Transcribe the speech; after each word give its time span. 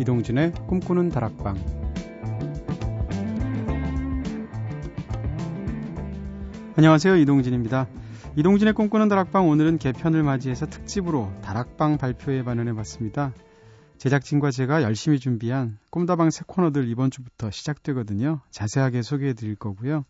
이동진의 0.00 0.52
꿈꾸는 0.66 1.10
다락방. 1.10 1.56
안녕하세요. 6.76 7.16
이동진입니다. 7.16 7.86
이동진의 8.34 8.72
꿈꾸는 8.74 9.08
다락방 9.08 9.48
오늘은 9.48 9.78
개편을 9.78 10.24
맞이해서 10.24 10.66
특집으로 10.66 11.32
다락방 11.42 11.98
발표에 11.98 12.42
반응해 12.42 12.72
봤습니다. 12.74 13.32
제작진과 13.98 14.50
제가 14.50 14.82
열심히 14.82 15.20
준비한 15.20 15.78
꿈다방 15.90 16.30
새 16.30 16.42
코너들 16.44 16.88
이번 16.88 17.12
주부터 17.12 17.52
시작되거든요. 17.52 18.40
자세하게 18.50 19.02
소개해 19.02 19.34
드릴 19.34 19.54
거고요. 19.54 20.04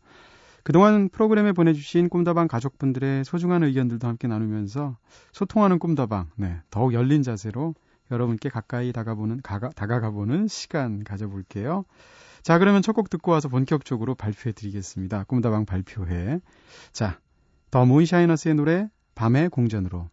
그동안 0.62 1.10
프로그램에 1.10 1.52
보내주신 1.52 2.08
꿈다방 2.08 2.48
가족분들의 2.48 3.26
소중한 3.26 3.62
의견들도 3.62 4.08
함께 4.08 4.28
나누면서 4.28 4.96
소통하는 5.32 5.78
꿈다방, 5.78 6.30
네, 6.36 6.56
더욱 6.70 6.94
열린 6.94 7.22
자세로 7.22 7.74
여러분께 8.10 8.48
가까이 8.48 8.92
다가보는, 8.92 9.40
가가, 9.42 9.70
다가가보는 9.70 10.48
시간 10.48 11.04
가져볼게요. 11.04 11.84
자, 12.42 12.58
그러면 12.58 12.82
첫 12.82 12.92
곡 12.92 13.08
듣고 13.10 13.32
와서 13.32 13.48
본격적으로 13.48 14.14
발표해 14.14 14.52
드리겠습니다. 14.52 15.24
꿈다방 15.24 15.64
발표회. 15.64 16.40
자, 16.92 17.18
더 17.70 17.84
문샤이너스의 17.86 18.54
노래, 18.54 18.88
밤의 19.14 19.48
공전으로. 19.48 20.10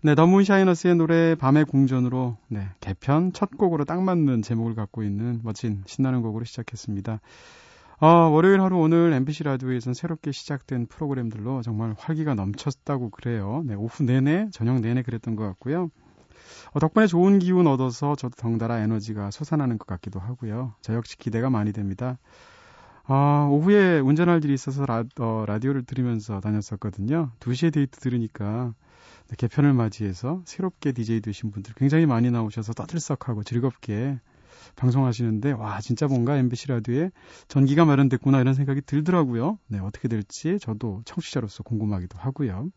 네, 0.00 0.14
더문 0.14 0.44
샤이너스의 0.44 0.94
노래 0.94 1.34
밤의 1.34 1.64
궁전으로 1.64 2.36
네, 2.46 2.68
개편 2.78 3.32
첫 3.32 3.50
곡으로 3.58 3.84
딱 3.84 4.00
맞는 4.00 4.42
제목을 4.42 4.76
갖고 4.76 5.02
있는 5.02 5.40
멋진 5.42 5.82
신나는 5.86 6.22
곡으로 6.22 6.44
시작했습니다. 6.44 7.18
어, 8.00 8.06
월요일 8.06 8.60
하루 8.60 8.78
오늘 8.78 9.12
MBC 9.12 9.42
라디오에선 9.42 9.94
새롭게 9.94 10.30
시작된 10.30 10.86
프로그램들로 10.86 11.62
정말 11.62 11.96
활기가 11.98 12.34
넘쳤다고 12.34 13.10
그래요. 13.10 13.64
네, 13.66 13.74
오후 13.74 14.04
내내, 14.04 14.50
저녁 14.52 14.78
내내 14.78 15.02
그랬던 15.02 15.34
것 15.34 15.42
같고요. 15.46 15.90
어, 16.70 16.78
덕분에 16.78 17.08
좋은 17.08 17.40
기운 17.40 17.66
얻어서 17.66 18.14
저도 18.14 18.36
덩달아 18.36 18.78
에너지가 18.78 19.32
솟아나는 19.32 19.78
것 19.78 19.88
같기도 19.88 20.20
하고요. 20.20 20.74
저 20.80 20.94
역시 20.94 21.18
기대가 21.18 21.50
많이 21.50 21.72
됩니다. 21.72 22.18
아, 23.02 23.48
오후에 23.50 23.98
운전할 23.98 24.44
일이 24.44 24.54
있어서 24.54 24.86
라, 24.86 25.02
어, 25.18 25.44
라디오를 25.44 25.82
들으면서 25.82 26.38
다녔었거든요. 26.38 27.32
2시에 27.40 27.72
데이트 27.72 27.98
들으니까 27.98 28.66
네, 28.66 28.87
개편을 29.36 29.74
맞이해서 29.74 30.42
새롭게 30.46 30.92
DJ 30.92 31.20
되신 31.20 31.50
분들 31.50 31.74
굉장히 31.76 32.06
많이 32.06 32.30
나오셔서 32.30 32.72
떠들썩하고 32.72 33.42
즐겁게 33.42 34.18
방송하시는데 34.76 35.52
와 35.52 35.80
진짜 35.80 36.06
뭔가 36.06 36.36
MBC 36.36 36.68
라디오에 36.68 37.10
전기가 37.48 37.84
마련됐구나 37.84 38.40
이런 38.40 38.54
생각이 38.54 38.80
들더라고요. 38.82 39.58
네 39.66 39.78
어떻게 39.78 40.08
될지 40.08 40.58
저도 40.60 41.02
청취자로서 41.04 41.62
궁금하기도 41.62 42.18
하고요. 42.18 42.70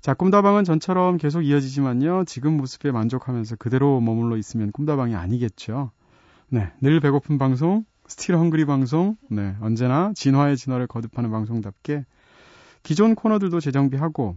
자 0.00 0.12
꿈다방은 0.14 0.64
전처럼 0.64 1.16
계속 1.16 1.42
이어지지만요 1.42 2.24
지금 2.26 2.56
모습에 2.56 2.90
만족하면서 2.90 3.56
그대로 3.56 4.00
머물러 4.00 4.36
있으면 4.36 4.72
꿈다방이 4.72 5.14
아니겠죠. 5.14 5.90
네 6.50 6.72
늘 6.80 7.00
배고픈 7.00 7.38
방송 7.38 7.84
still 8.06 8.36
hungry 8.36 8.64
방송 8.66 9.16
네 9.30 9.56
언제나 9.60 10.12
진화에 10.14 10.56
진화를 10.56 10.86
거듭하는 10.86 11.30
방송답게 11.30 12.04
기존 12.82 13.14
코너들도 13.14 13.60
재정비하고 13.60 14.36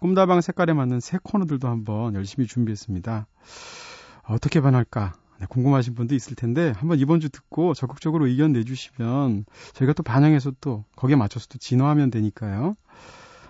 꿈다방 0.00 0.40
색깔에 0.40 0.72
맞는 0.72 1.00
새 1.00 1.18
코너들도 1.22 1.68
한번 1.68 2.14
열심히 2.14 2.46
준비했습니다. 2.46 3.26
어떻게 4.24 4.60
반할까? 4.60 5.14
네, 5.38 5.46
궁금하신 5.48 5.94
분도 5.94 6.14
있을 6.14 6.36
텐데 6.36 6.72
한번 6.76 6.98
이번 6.98 7.20
주 7.20 7.28
듣고 7.28 7.74
적극적으로 7.74 8.26
의견 8.26 8.52
내주시면 8.52 9.44
저희가 9.74 9.92
또 9.94 10.02
반영해서 10.02 10.52
또 10.60 10.84
거기에 10.94 11.16
맞춰서 11.16 11.46
또 11.48 11.58
진화하면 11.58 12.10
되니까요. 12.10 12.76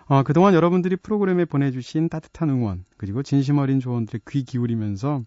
어, 0.06 0.22
그동안 0.22 0.54
여러분들이 0.54 0.96
프로그램에 0.96 1.44
보내주신 1.44 2.08
따뜻한 2.08 2.50
응원 2.50 2.84
그리고 2.96 3.22
진심 3.22 3.58
어린 3.58 3.80
조언들에 3.80 4.20
귀 4.28 4.44
기울이면서 4.44 5.22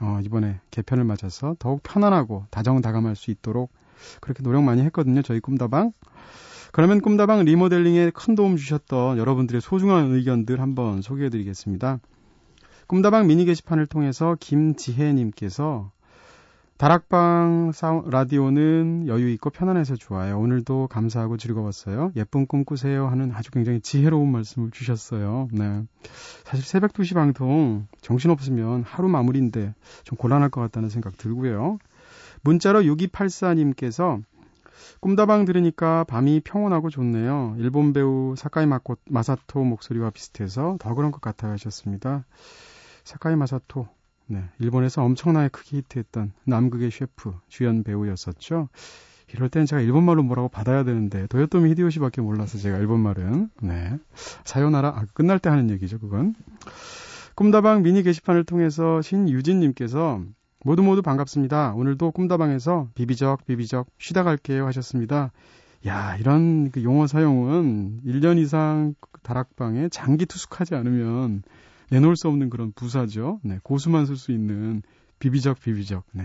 어, 0.00 0.20
이번에 0.24 0.60
개편을 0.70 1.04
맞아서 1.04 1.56
더욱 1.58 1.82
편안하고 1.82 2.46
다정다감할 2.50 3.16
수 3.16 3.30
있도록 3.30 3.70
그렇게 4.20 4.42
노력 4.42 4.62
많이 4.62 4.82
했거든요. 4.82 5.22
저희 5.22 5.40
꿈다방. 5.40 5.92
그러면 6.72 7.00
꿈다방 7.00 7.44
리모델링에 7.44 8.10
큰 8.10 8.34
도움 8.34 8.56
주셨던 8.56 9.18
여러분들의 9.18 9.60
소중한 9.60 10.12
의견들 10.12 10.60
한번 10.60 11.02
소개해 11.02 11.30
드리겠습니다. 11.30 11.98
꿈다방 12.86 13.26
미니 13.26 13.44
게시판을 13.44 13.86
통해서 13.86 14.36
김지혜님께서 14.40 15.90
다락방 16.80 17.72
라디오는 18.06 19.04
여유 19.06 19.28
있고 19.32 19.50
편안해서 19.50 19.96
좋아요. 19.96 20.40
오늘도 20.40 20.88
감사하고 20.88 21.36
즐거웠어요. 21.36 22.10
예쁜 22.16 22.46
꿈 22.46 22.64
꾸세요 22.64 23.06
하는 23.06 23.32
아주 23.34 23.50
굉장히 23.50 23.82
지혜로운 23.82 24.32
말씀을 24.32 24.70
주셨어요. 24.70 25.48
네. 25.52 25.82
사실 26.44 26.64
새벽 26.64 26.94
2시 26.94 27.12
방송 27.12 27.86
정신 28.00 28.30
없으면 28.30 28.82
하루 28.84 29.08
마무리인데 29.10 29.74
좀 30.04 30.16
곤란할 30.16 30.48
것 30.48 30.62
같다는 30.62 30.88
생각 30.88 31.18
들고요. 31.18 31.78
문자로 32.42 32.80
6284님께서 32.80 34.22
꿈다방 35.00 35.44
들으니까 35.44 36.04
밤이 36.04 36.40
평온하고 36.40 36.90
좋네요. 36.90 37.56
일본 37.58 37.92
배우 37.92 38.34
사카이 38.36 38.66
마코, 38.66 38.96
마사토 39.08 39.64
목소리와 39.64 40.10
비슷해서 40.10 40.76
더 40.80 40.94
그런 40.94 41.10
것 41.10 41.20
같아 41.20 41.50
하셨습니다. 41.50 42.24
사카이 43.04 43.36
마사토, 43.36 43.88
네, 44.26 44.44
일본에서 44.58 45.02
엄청나게 45.02 45.48
크게 45.48 45.78
히트했던 45.78 46.32
남극의 46.44 46.90
셰프, 46.90 47.34
주연 47.48 47.82
배우였었죠. 47.82 48.68
이럴 49.34 49.48
때는 49.48 49.66
제가 49.66 49.80
일본말로 49.80 50.22
뭐라고 50.22 50.48
받아야 50.48 50.84
되는데 50.84 51.26
도요토미 51.28 51.70
히데요시밖에 51.70 52.20
몰라서 52.20 52.58
제가 52.58 52.78
일본말은 52.78 53.50
네 53.62 53.98
사요나라 54.44 54.88
아, 54.88 55.04
끝날 55.14 55.38
때 55.38 55.50
하는 55.50 55.70
얘기죠 55.70 55.98
그건 55.98 56.34
꿈다방 57.36 57.82
미니 57.82 58.02
게시판을 58.02 58.44
통해서 58.44 59.00
신유진님께서 59.02 60.22
모두 60.62 60.82
모두 60.82 61.00
반갑습니다. 61.00 61.72
오늘도 61.72 62.10
꿈다방에서 62.10 62.90
비비적 62.94 63.46
비비적 63.46 63.86
쉬다 63.98 64.24
갈게요 64.24 64.66
하셨습니다. 64.66 65.32
야, 65.86 66.16
이런 66.16 66.70
그 66.70 66.82
용어 66.82 67.06
사용은 67.06 68.02
1년 68.04 68.38
이상 68.38 68.94
다락방에 69.22 69.88
장기 69.88 70.26
투숙하지 70.26 70.74
않으면 70.74 71.42
내놓을 71.90 72.14
수 72.14 72.28
없는 72.28 72.50
그런 72.50 72.72
부사죠. 72.72 73.40
네, 73.42 73.58
고수만 73.62 74.04
쓸 74.04 74.16
수 74.16 74.32
있는 74.32 74.82
비비적 75.18 75.60
비비적. 75.60 76.04
네. 76.12 76.24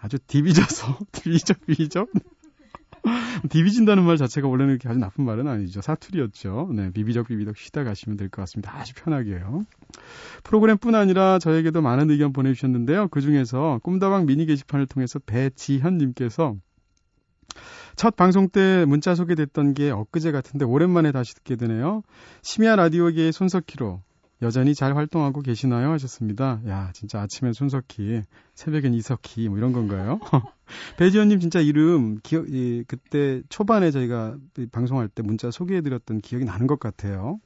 아주 0.00 0.18
디비져서 0.18 0.98
디비적 1.12 1.66
비비적. 1.66 2.08
디비진다는 3.50 4.04
말 4.04 4.16
자체가 4.16 4.48
원래는 4.48 4.72
이렇게 4.72 4.88
아주 4.88 4.98
나쁜 4.98 5.24
말은 5.24 5.46
아니죠. 5.46 5.80
사투리였죠. 5.82 6.70
네, 6.74 6.90
비비적 6.90 7.28
비비적 7.28 7.56
쉬다 7.56 7.84
가시면 7.84 8.16
될 8.16 8.28
것 8.30 8.42
같습니다. 8.42 8.74
아주 8.74 8.94
편하게요. 8.94 9.64
프로그램뿐 10.42 10.94
아니라 10.94 11.38
저에게도 11.38 11.82
많은 11.82 12.10
의견 12.10 12.32
보내주셨는데요. 12.32 13.08
그 13.08 13.20
중에서 13.20 13.78
꿈다방 13.82 14.26
미니 14.26 14.46
게시판을 14.46 14.86
통해서 14.86 15.18
배지현님께서 15.18 16.56
첫 17.96 18.16
방송 18.16 18.48
때 18.48 18.84
문자 18.86 19.14
소개됐던 19.14 19.74
게 19.74 19.90
엊그제 19.90 20.32
같은데 20.32 20.64
오랜만에 20.64 21.12
다시 21.12 21.34
듣게 21.34 21.56
되네요. 21.56 22.02
심야 22.42 22.74
라디오계의 22.76 23.32
손석희로 23.32 24.02
여전히 24.42 24.74
잘 24.74 24.96
활동하고 24.96 25.40
계시나요? 25.40 25.90
하셨습니다. 25.92 26.60
야, 26.66 26.90
진짜 26.92 27.20
아침엔 27.20 27.52
손석희, 27.52 28.22
새벽엔 28.54 28.92
이석희, 28.94 29.48
뭐 29.48 29.58
이런 29.58 29.72
건가요? 29.72 30.20
배지현님 30.98 31.40
진짜 31.40 31.60
이름, 31.60 32.18
기억, 32.22 32.48
이, 32.48 32.84
그때 32.86 33.42
초반에 33.48 33.90
저희가 33.90 34.36
방송할 34.72 35.08
때 35.08 35.22
문자 35.22 35.50
소개해드렸던 35.50 36.20
기억이 36.20 36.44
나는 36.44 36.66
것 36.66 36.80
같아요. 36.80 37.38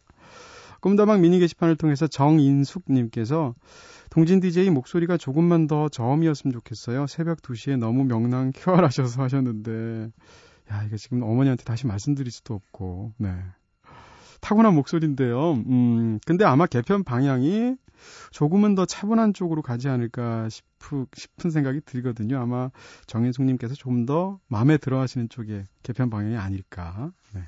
꿈다방 0.81 1.21
미니 1.21 1.39
게시판을 1.41 1.77
통해서 1.77 2.07
정인숙님께서 2.07 3.55
동진 4.11 4.41
DJ 4.41 4.71
목소리가 4.71 5.17
조금만 5.17 5.67
더 5.67 5.89
저음이었으면 5.89 6.53
좋겠어요. 6.53 7.07
새벽 7.07 7.43
2시에 7.43 7.77
너무 7.77 8.05
명랑 8.05 8.53
큐어하셔서 8.55 9.23
하셨는데, 9.23 10.11
야, 10.71 10.83
이거 10.85 10.97
지금 10.97 11.23
어머니한테 11.23 11.65
다시 11.65 11.87
말씀드릴 11.87 12.31
수도 12.31 12.55
없고, 12.55 13.13
네. 13.19 13.35
타고난 14.41 14.75
목소리인데요. 14.75 15.55
음, 15.55 16.19
근데 16.27 16.45
아마 16.45 16.67
개편 16.67 17.05
방향이 17.05 17.77
조금은 18.31 18.75
더 18.75 18.87
차분한 18.87 19.35
쪽으로 19.35 19.63
가지 19.63 19.89
않을까 19.89 20.49
싶으, 20.49 21.07
싶은 21.15 21.51
생각이 21.51 21.81
들거든요. 21.85 22.39
아마 22.39 22.71
정인숙님께서 23.07 23.75
좀 23.75 24.07
더 24.07 24.39
마음에 24.49 24.79
들어 24.79 25.01
하시는 25.01 25.29
쪽의 25.29 25.67
개편 25.83 26.09
방향이 26.09 26.37
아닐까. 26.37 27.11
네. 27.35 27.43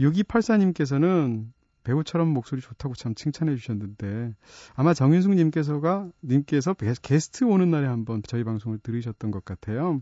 6284님께서는 0.00 1.52
배우처럼 1.84 2.28
목소리 2.28 2.60
좋다고 2.60 2.94
참 2.94 3.14
칭찬해 3.14 3.56
주셨는데 3.56 4.34
아마 4.74 4.94
정윤숙 4.94 5.34
님께서가 5.34 6.08
님께서 6.22 6.74
게스트 7.02 7.44
오는 7.44 7.70
날에 7.70 7.86
한번 7.86 8.22
저희 8.26 8.44
방송을 8.44 8.78
들으셨던 8.78 9.30
것 9.30 9.44
같아요. 9.44 10.00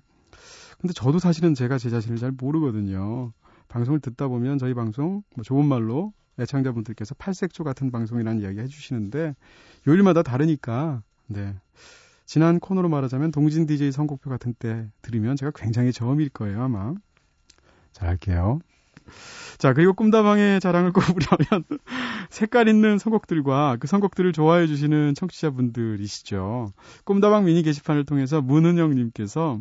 근데 0.80 0.92
저도 0.94 1.18
사실은 1.18 1.54
제가 1.54 1.78
제 1.78 1.90
자신을 1.90 2.18
잘 2.18 2.30
모르거든요. 2.30 3.32
방송을 3.70 4.00
듣다 4.00 4.28
보면 4.28 4.58
저희 4.58 4.74
방송 4.74 5.22
뭐 5.34 5.42
좋은 5.42 5.64
말로 5.64 6.12
애청자분들께서 6.38 7.14
팔색조 7.14 7.64
같은 7.64 7.90
방송이라는 7.90 8.42
이야기 8.42 8.58
해주시는데 8.58 9.34
요일마다 9.88 10.22
다르니까 10.22 11.02
네. 11.26 11.54
지난 12.26 12.60
코너로 12.60 12.88
말하자면 12.88 13.30
동진 13.30 13.66
DJ 13.66 13.92
선곡표 13.92 14.28
같은 14.30 14.54
때 14.54 14.88
들으면 15.02 15.36
제가 15.36 15.52
굉장히 15.54 15.92
저음일 15.92 16.28
거예요 16.28 16.62
아마. 16.62 16.94
잘할게요. 17.92 18.60
자, 19.58 19.72
그리고 19.72 19.92
꿈다방의 19.92 20.60
자랑을 20.60 20.92
꼽으려면 20.94 21.64
색깔 22.30 22.68
있는 22.68 22.98
선곡들과 22.98 23.78
그 23.80 23.86
선곡들을 23.86 24.32
좋아해 24.32 24.66
주시는 24.66 25.14
청취자분들이시죠. 25.14 26.72
꿈다방 27.04 27.44
미니 27.44 27.62
게시판을 27.62 28.04
통해서 28.04 28.40
문은영님께서 28.40 29.60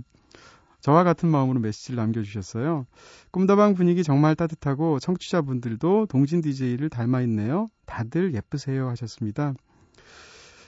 저와 0.81 1.03
같은 1.03 1.29
마음으로 1.29 1.59
메시지를 1.59 1.97
남겨주셨어요. 1.97 2.85
꿈다방 3.31 3.75
분위기 3.75 4.03
정말 4.03 4.35
따뜻하고 4.35 4.99
청취자분들도 4.99 6.07
동진 6.07 6.41
DJ를 6.41 6.89
닮아 6.89 7.21
있네요. 7.21 7.69
다들 7.85 8.33
예쁘세요 8.33 8.87
하셨습니다. 8.89 9.53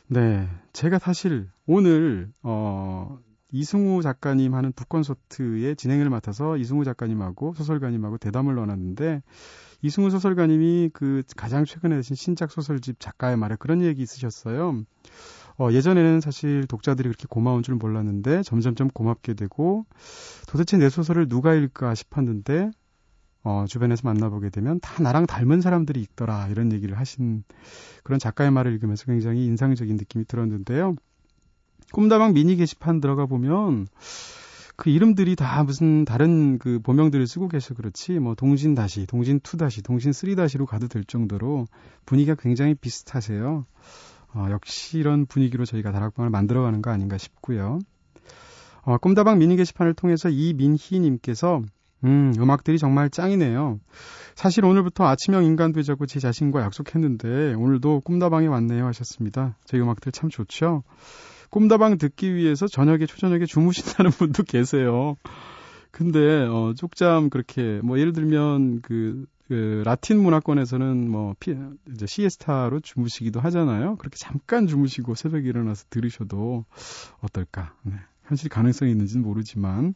네, 0.08 0.50
제가 0.74 1.00
사실 1.00 1.50
오늘 1.66 2.30
어 2.44 3.18
이승우 3.54 4.02
작가님 4.02 4.56
하는 4.56 4.72
북콘서트의 4.72 5.76
진행을 5.76 6.10
맡아서 6.10 6.58
이승우 6.58 6.84
작가님하고 6.84 7.54
소설가님하고 7.54 8.18
대담을 8.18 8.56
나눴는데 8.56 9.22
이승우 9.82 10.10
소설가님이 10.10 10.92
그 10.94 11.24
가장 11.36 11.66
최근에 11.66 11.96
내신 11.98 12.16
신작 12.16 12.52
소설집 12.52 13.00
작가의 13.00 13.38
말에 13.38 13.56
그런 13.58 13.82
얘기 13.82 14.02
있으셨어요. 14.02 14.84
어, 15.62 15.72
예전에는 15.72 16.22
사실 16.22 16.66
독자들이 16.66 17.08
그렇게 17.08 17.28
고마운 17.30 17.62
줄 17.62 17.76
몰랐는데 17.76 18.42
점점점 18.42 18.90
고맙게 18.90 19.36
되고 19.36 19.86
도대체 20.48 20.78
내 20.78 20.90
소설을 20.90 21.28
누가 21.28 21.54
읽을까 21.54 21.94
싶었는데 21.94 22.72
어, 23.44 23.66
주변에서 23.68 24.02
만나보게 24.06 24.50
되면 24.50 24.80
다 24.80 25.04
나랑 25.04 25.28
닮은 25.28 25.62
사람들이 25.62 26.02
있더라 26.02 26.48
이런 26.48 26.72
얘기를 26.72 26.98
하신 26.98 27.44
그런 28.04 28.20
작가의 28.20 28.50
말을 28.50 28.74
읽으면서 28.74 29.06
굉장히 29.06 29.46
인상적인 29.46 29.98
느낌이 29.98 30.26
들었는데요. 30.26 30.96
꿈다방 31.94 32.34
미니 32.34 32.56
게시판 32.56 33.00
들어가 33.00 33.28
보면 33.28 33.86
그 34.78 34.90
이름들이 34.90 35.36
다 35.36 35.64
무슨 35.64 36.06
다른 36.06 36.58
그 36.58 36.80
보명들을 36.80 37.28
쓰고 37.28 37.50
계셔 37.50 37.76
그렇지 37.76 38.14
뭐 38.14 38.34
동진 38.34 38.74
다시, 38.74 39.06
동진 39.06 39.40
two 39.44 39.58
다시, 39.58 39.84
동진 39.84 40.12
three 40.12 40.36
다시로 40.36 40.66
가도 40.66 40.88
될 40.88 41.04
정도로 41.04 41.68
분위기가 42.08 42.34
굉장히 42.34 42.74
비슷하세요. 42.74 43.68
어, 44.34 44.48
역시 44.52 44.98
이런 44.98 45.26
분위기로 45.26 45.66
저희가 45.66 45.92
다락방을 45.92 46.30
만들어가는 46.30 46.82
거 46.82 46.92
아닌가 46.92 47.18
싶고요. 47.18 47.80
어, 48.84 48.98
꿈다방 48.98 49.40
미니 49.40 49.56
게시판을 49.56 49.94
통해서 49.94 50.30
이민희님께서 50.30 51.62
음, 52.04 52.34
음악들이 52.38 52.80
정말 52.80 53.10
짱이네요. 53.10 53.80
사실 54.34 54.66
오늘부터 54.66 55.06
아침형 55.06 55.44
인간 55.44 55.72
되자고 55.72 56.08
제 56.08 56.20
자신과 56.20 56.62
약속했는데 56.62 57.54
오늘도 57.54 58.02
꿈다방에 58.02 58.48
왔네요 58.48 58.88
하셨습니다. 58.88 59.56
저희 59.66 59.82
음악들 59.82 60.12
참 60.12 60.30
좋죠? 60.30 60.84
꿈다방 61.52 61.98
듣기 61.98 62.34
위해서 62.34 62.66
저녁에 62.66 63.06
초저녁에 63.06 63.46
주무신다는 63.46 64.10
분도 64.18 64.44
계세요. 64.44 65.18
근데 65.92 66.48
어 66.48 66.74
쪽잠 66.76 67.30
그렇게 67.30 67.82
뭐 67.84 68.00
예를 68.00 68.14
들면 68.14 68.82
그, 68.82 69.26
그 69.48 69.84
라틴 69.86 70.22
문화권에서는 70.22 71.10
뭐 71.10 71.36
피, 71.40 71.56
이제 71.94 72.06
시에스타로 72.06 72.80
주무시기도 72.80 73.40
하잖아요. 73.40 73.98
그렇게 73.98 74.18
잠깐 74.18 74.68
주무시고 74.68 75.16
새벽에 75.16 75.50
일어나서 75.50 75.86
들으셔도 75.90 76.66
어떨까? 77.20 77.76
네. 77.84 77.94
현실 78.26 78.50
가능성이 78.50 78.92
있는지는 78.92 79.26
모르지만 79.26 79.94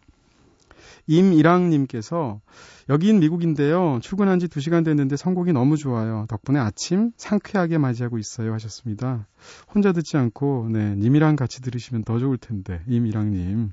임이랑님께서 1.07 2.41
여긴 2.89 3.19
미국인데요. 3.19 3.99
출근한 4.01 4.39
지 4.39 4.47
2시간 4.47 4.83
됐는데 4.83 5.15
선곡이 5.15 5.53
너무 5.53 5.77
좋아요. 5.77 6.25
덕분에 6.27 6.59
아침 6.59 7.11
상쾌하게 7.17 7.77
맞이하고 7.77 8.17
있어요 8.17 8.53
하셨습니다. 8.53 9.27
혼자 9.73 9.91
듣지 9.91 10.17
않고 10.17 10.69
네, 10.71 10.95
님이랑 10.95 11.35
같이 11.35 11.61
들으시면 11.61 12.03
더 12.03 12.19
좋을 12.19 12.37
텐데 12.37 12.81
임이랑님. 12.87 13.71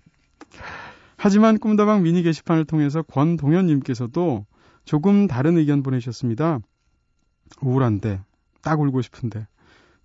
하지만 1.16 1.58
꿈다방 1.58 2.02
미니 2.02 2.22
게시판을 2.22 2.64
통해서 2.64 3.02
권동현님께서도 3.02 4.44
조금 4.84 5.26
다른 5.26 5.56
의견 5.56 5.82
보내셨습니다. 5.82 6.60
우울한데 7.60 8.20
딱 8.62 8.80
울고 8.80 9.02
싶은데 9.02 9.46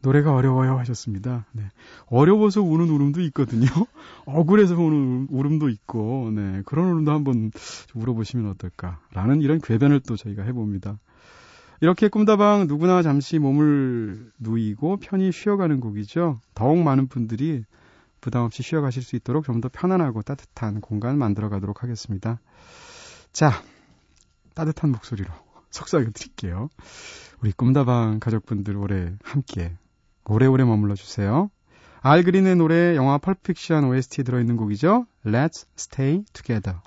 노래가 0.02 0.34
어려워요 0.34 0.78
하셨습니다. 0.80 1.46
네. 1.54 1.64
어려워서 2.06 2.62
우는 2.62 2.90
울음도 2.90 3.22
있거든요. 3.24 3.68
억울해서 4.26 4.76
우는 4.76 5.28
울음도 5.30 5.70
있고, 5.70 6.32
네. 6.34 6.62
그런 6.66 6.90
울음도 6.90 7.12
한번 7.12 7.52
울어보시면 7.96 8.50
어떨까라는 8.52 9.42
이런 9.42 9.60
궤변을 9.60 10.02
또 10.02 10.16
저희가 10.16 10.44
해봅니다. 10.44 11.00
이렇게 11.82 12.08
꿈다방 12.08 12.68
누구나 12.68 13.02
잠시 13.04 13.38
몸을 13.40 14.32
누이고 14.40 14.98
편히 14.98 15.32
쉬어가는 15.32 15.80
곡이죠. 15.80 16.40
더욱 16.56 16.78
많은 16.80 17.08
분들이 17.08 17.64
부담 18.22 18.44
없이 18.44 18.64
쉬어가실 18.64 19.04
수 19.04 19.16
있도록 19.16 19.46
좀 19.46 19.62
더 19.62 19.70
편안하고 19.72 20.22
따뜻한 20.22 20.82
공간 20.82 21.18
만들어 21.18 21.50
가도록 21.50 21.84
하겠습니다. 21.84 22.40
자, 23.32 23.52
따뜻한 24.58 24.92
목소리로 24.92 25.30
속삭여 25.70 26.10
드릴게요. 26.14 26.70
우리 27.42 27.52
꿈다방 27.52 28.20
가족분들 28.20 28.76
올해 28.76 29.14
함께 29.24 29.78
오래오래 30.26 30.64
머물러 30.64 30.96
주세요. 30.96 31.52
알 32.02 32.24
그린의 32.24 32.56
노래 32.56 32.96
영화 32.96 33.20
펄픽션 33.20 33.84
OST 33.84 34.24
들어있는 34.24 34.58
곡이죠. 34.58 35.06
Let's 35.26 35.68
Stay 35.78 36.24
Together. 36.34 36.80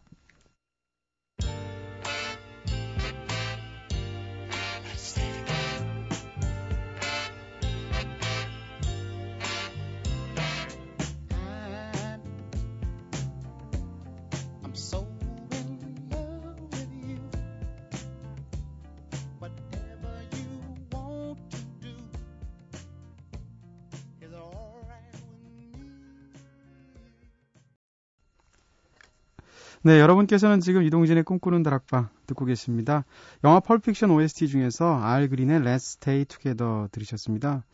네, 29.83 29.99
여러분께서는 29.99 30.61
지금 30.61 30.83
이동진의 30.83 31.23
꿈꾸는 31.23 31.63
다락방 31.63 32.11
듣고 32.27 32.45
계십니다. 32.45 33.07
영화 33.45 33.61
펄픽션 33.61 34.11
OST 34.11 34.49
중에서 34.49 35.01
알 35.01 35.31
그린의 35.31 35.61
Let's 35.61 35.97
Stay 35.97 36.27
Together 36.27 36.89
들으셨습니다. 36.93 37.65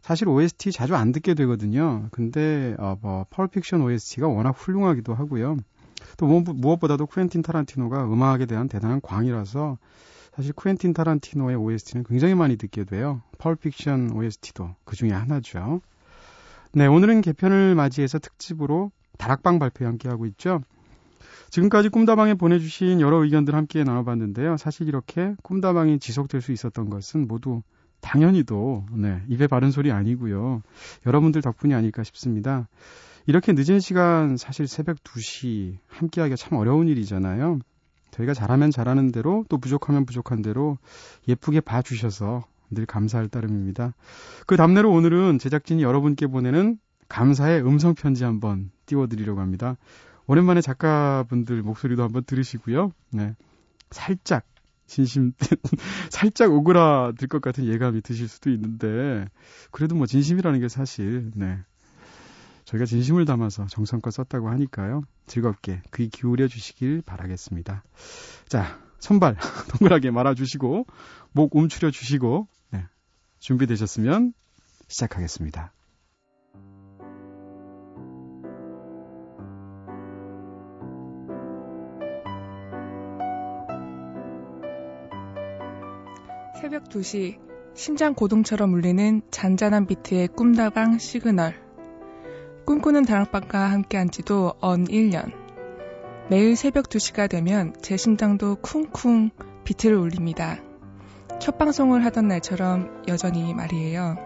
사실 0.00 0.28
OST 0.28 0.72
자주 0.72 0.96
안 0.96 1.12
듣게 1.12 1.34
되거든요. 1.34 2.08
근데 2.10 2.74
어, 2.80 2.96
뭐 3.00 3.26
펄픽션 3.30 3.80
OST가 3.80 4.26
워낙 4.26 4.56
훌륭하기도 4.58 5.14
하고요. 5.14 5.56
또 6.16 6.26
무엇보다도 6.26 7.06
쿠엔틴 7.06 7.42
타란티노가 7.42 8.12
음악에 8.12 8.46
대한 8.46 8.68
대단한 8.68 9.00
광이라서 9.00 9.78
사실 10.34 10.52
쿠엔틴 10.54 10.94
타란티노의 10.94 11.54
OST는 11.54 12.04
굉장히 12.08 12.34
많이 12.34 12.56
듣게 12.56 12.82
돼요. 12.82 13.22
펄픽션 13.38 14.10
OST도 14.16 14.74
그 14.84 14.96
중에 14.96 15.12
하나죠. 15.12 15.80
네, 16.72 16.88
오늘은 16.88 17.20
개편을 17.20 17.76
맞이해서 17.76 18.18
특집으로 18.18 18.90
다락방 19.16 19.60
발표 19.60 19.86
함께 19.86 20.08
하고 20.08 20.26
있죠. 20.26 20.62
지금까지 21.52 21.90
꿈다방에 21.90 22.32
보내주신 22.32 23.02
여러 23.02 23.22
의견들 23.22 23.54
함께 23.54 23.84
나눠봤는데요. 23.84 24.56
사실 24.56 24.88
이렇게 24.88 25.34
꿈다방이 25.42 25.98
지속될 25.98 26.40
수 26.40 26.50
있었던 26.50 26.88
것은 26.88 27.28
모두 27.28 27.60
당연히도 28.00 28.86
네, 28.92 29.20
입에 29.28 29.48
바른 29.48 29.70
소리 29.70 29.92
아니고요. 29.92 30.62
여러분들 31.04 31.42
덕분이 31.42 31.74
아닐까 31.74 32.04
싶습니다. 32.04 32.68
이렇게 33.26 33.52
늦은 33.52 33.80
시간 33.80 34.38
사실 34.38 34.66
새벽 34.66 35.04
2시 35.04 35.76
함께하기가 35.88 36.36
참 36.36 36.56
어려운 36.56 36.88
일이잖아요. 36.88 37.58
저희가 38.12 38.32
잘하면 38.32 38.70
잘하는 38.70 39.12
대로 39.12 39.44
또 39.50 39.58
부족하면 39.58 40.06
부족한 40.06 40.40
대로 40.40 40.78
예쁘게 41.28 41.60
봐주셔서 41.60 42.46
늘 42.70 42.86
감사할 42.86 43.28
따름입니다. 43.28 43.92
그 44.46 44.56
답례로 44.56 44.90
오늘은 44.90 45.38
제작진이 45.38 45.82
여러분께 45.82 46.28
보내는 46.28 46.78
감사의 47.10 47.60
음성 47.60 47.94
편지 47.94 48.24
한번 48.24 48.70
띄워드리려고 48.86 49.42
합니다. 49.42 49.76
오랜만에 50.26 50.60
작가분들 50.60 51.62
목소리도 51.62 52.02
한번 52.02 52.24
들으시고요. 52.24 52.92
네. 53.10 53.34
살짝 53.90 54.44
진심 54.86 55.32
살짝 56.10 56.52
오그라들 56.52 57.28
것 57.28 57.40
같은 57.40 57.64
예감이 57.64 58.02
드실 58.02 58.28
수도 58.28 58.50
있는데 58.50 59.26
그래도 59.70 59.94
뭐 59.94 60.06
진심이라는 60.06 60.60
게 60.60 60.68
사실 60.68 61.30
네. 61.34 61.58
저희가 62.64 62.86
진심을 62.86 63.24
담아서 63.24 63.66
정성껏 63.66 64.12
썼다고 64.12 64.48
하니까요. 64.50 65.02
즐겁게 65.26 65.82
귀 65.94 66.08
기울여 66.08 66.48
주시길 66.48 67.02
바라겠습니다. 67.04 67.82
자, 68.48 68.78
손발 68.98 69.36
동그랗게 69.78 70.10
말아 70.10 70.34
주시고 70.34 70.86
목 71.32 71.56
움츠려 71.56 71.90
주시고 71.90 72.48
네. 72.70 72.86
준비되셨으면 73.40 74.32
시작하겠습니다. 74.88 75.72
새벽 86.62 86.84
2시 86.84 87.40
심장 87.74 88.14
고동처럼 88.14 88.72
울리는 88.72 89.22
잔잔한 89.32 89.84
비트의 89.84 90.28
꿈다방 90.28 90.98
시그널 90.98 91.56
꿈꾸는 92.66 93.04
다락방과 93.04 93.58
함께한 93.72 94.12
지도 94.12 94.54
언 94.60 94.84
1년 94.84 95.32
매일 96.30 96.54
새벽 96.54 96.88
2시가 96.88 97.28
되면 97.28 97.74
제 97.82 97.96
심장도 97.96 98.58
쿵쿵 98.62 99.30
비트를 99.64 99.96
울립니다. 99.96 100.58
첫 101.40 101.58
방송을 101.58 102.04
하던 102.04 102.28
날처럼 102.28 103.02
여전히 103.08 103.52
말이에요. 103.54 104.16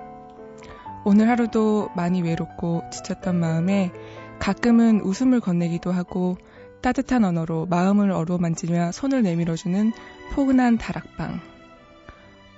오늘 1.07 1.31
하루도 1.31 1.88
많이 1.97 2.21
외롭고 2.21 2.83
지쳤던 2.93 3.40
마음에 3.40 3.93
가끔은 4.40 5.00
웃음을 5.00 5.40
건네기도 5.40 5.90
하고 5.90 6.37
따뜻한 6.83 7.25
언어로 7.25 7.64
마음을 7.64 8.11
어루만지며 8.11 8.93
손을 8.93 9.23
내밀어주는 9.23 9.90
포근한 10.35 10.76
다락방. 10.76 11.55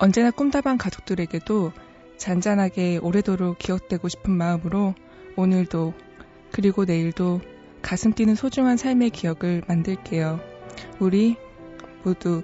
언제나 0.01 0.31
꿈다방 0.31 0.79
가족들에게도 0.79 1.73
잔잔하게 2.17 2.99
오래도록 2.99 3.59
기억되고 3.59 4.09
싶은 4.09 4.33
마음으로 4.33 4.95
오늘도 5.37 5.93
그리고 6.53 6.85
내일도 6.85 7.41
가슴 7.83 8.13
뛰는 8.13 8.35
소중한 8.35 8.77
삶의 8.77 9.11
기억을 9.11 9.63
만들게요. 9.67 10.41
우리 11.01 11.37
모두 12.05 12.43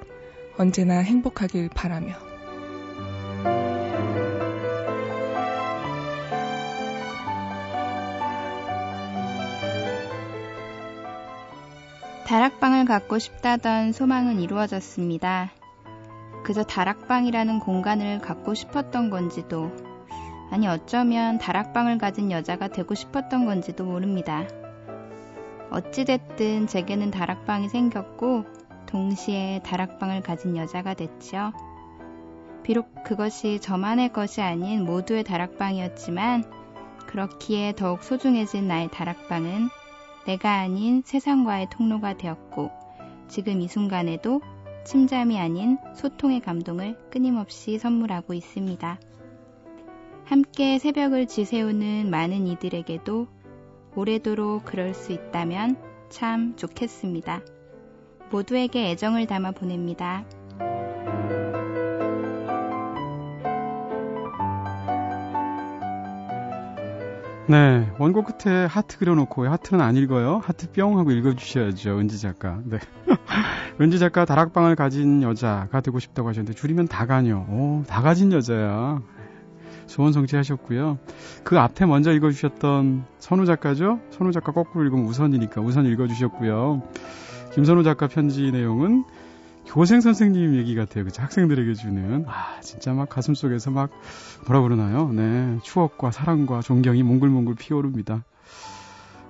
언제나 0.57 0.99
행복하길 0.99 1.69
바라며. 1.69 2.15
다락방을 12.27 12.87
갖고 12.87 13.19
싶다던 13.19 13.93
소망은 13.93 14.41
이루어졌습니다. 14.41 15.53
그저 16.45 16.63
다락방이라는 16.63 17.59
공간을 17.59 18.21
갖고 18.21 18.53
싶었던 18.53 19.09
건지도, 19.09 19.73
아니 20.51 20.69
어쩌면 20.69 21.39
다락방을 21.39 21.97
가진 21.97 22.31
여자가 22.31 22.69
되고 22.69 22.95
싶었던 22.95 23.47
건지도 23.47 23.85
모릅니다. 23.85 24.45
어찌됐든 25.71 26.67
제게는 26.67 27.11
다락방이 27.11 27.71
생겼고, 27.71 28.45
동시에 28.87 29.63
다락방을 29.65 30.21
가진 30.21 30.57
여자가 30.57 30.93
됐죠. 30.93 31.53
비록 32.63 33.03
그것이 33.05 33.59
저만의 33.61 34.13
것이 34.13 34.43
아닌 34.43 34.85
모두의 34.85 35.25
다락방이었지만, 35.25 36.45
그렇기에 37.07 37.73
더욱 37.75 38.05
소중해진 38.05 38.69
나의 38.69 38.91
다락방은 38.91 39.69
내가 40.27 40.53
아닌 40.53 41.03
세상과의 41.05 41.69
통로가 41.71 42.19
되었고, 42.19 42.71
지금 43.29 43.63
이 43.63 43.67
순간에도 43.67 44.43
침잠이 44.85 45.39
아닌 45.39 45.79
소통의 45.95 46.41
감동을 46.41 46.97
끊임없이 47.11 47.79
선물하고 47.79 48.35
있습니다. 48.35 49.01
함께 50.25 50.79
새벽을 50.79 51.27
지새우는 51.27 52.11
많은 52.11 52.47
이들에게도 52.47 53.27
오래도록 53.97 54.65
그럴 54.65 54.95
수 54.95 55.13
있다면 55.13 55.77
참 56.11 56.57
좋겠습니다. 56.57 57.43
모두에게 58.31 58.91
애정을 58.91 59.27
담아 59.27 59.53
보냅니다. 59.53 60.25
네, 67.47 67.91
원고 67.99 68.25
끝에 68.25 68.65
하트 68.65 68.99
그려놓고 68.99 69.47
하트는 69.47 69.85
안 69.85 69.97
읽어요. 69.97 70.41
하트 70.43 70.71
뿅 70.73 70.99
하고 70.99 71.11
읽어주셔야죠. 71.11 71.99
은지 71.99 72.19
작가. 72.19 72.59
네, 72.65 72.79
은지 73.81 73.99
작가 73.99 74.25
다락방을 74.25 74.77
가진 74.77 75.23
여자가 75.23 75.83
되고 75.83 75.99
싶다고 75.99 76.31
하셨는데 76.31 76.57
줄이면 76.57 76.89
다가녀. 76.89 77.45
오, 77.51 77.85
다 77.87 78.01
가진 78.01 78.33
여자야. 78.33 79.03
소원 79.87 80.13
성취하셨고요. 80.13 80.99
그 81.45 81.59
앞에 81.59 81.85
먼저 81.85 82.13
읽어주셨던 82.13 83.05
선우 83.19 83.45
작가죠? 83.45 84.01
선우 84.11 84.33
작가 84.33 84.53
거꾸로 84.53 84.83
읽으면 84.85 85.05
우선이니까 85.05 85.61
우선 85.61 85.85
읽어주셨고요. 85.85 86.83
김선우 87.53 87.83
작가 87.83 88.09
편지 88.09 88.51
내용은 88.51 89.05
교생 89.67 90.01
선생님 90.01 90.55
얘기 90.57 90.75
같아요. 90.75 91.05
그쵸? 91.05 91.23
학생들에게 91.23 91.75
주는. 91.75 92.25
아, 92.29 92.61
진짜 92.61 92.93
막 92.93 93.09
가슴 93.09 93.35
속에서 93.35 93.71
막, 93.71 93.91
뭐라 94.47 94.63
그러나요? 94.63 95.11
네. 95.13 95.59
추억과 95.63 96.11
사랑과 96.11 96.61
존경이 96.61 97.03
몽글몽글 97.03 97.55
피어오릅니다. 97.55 98.25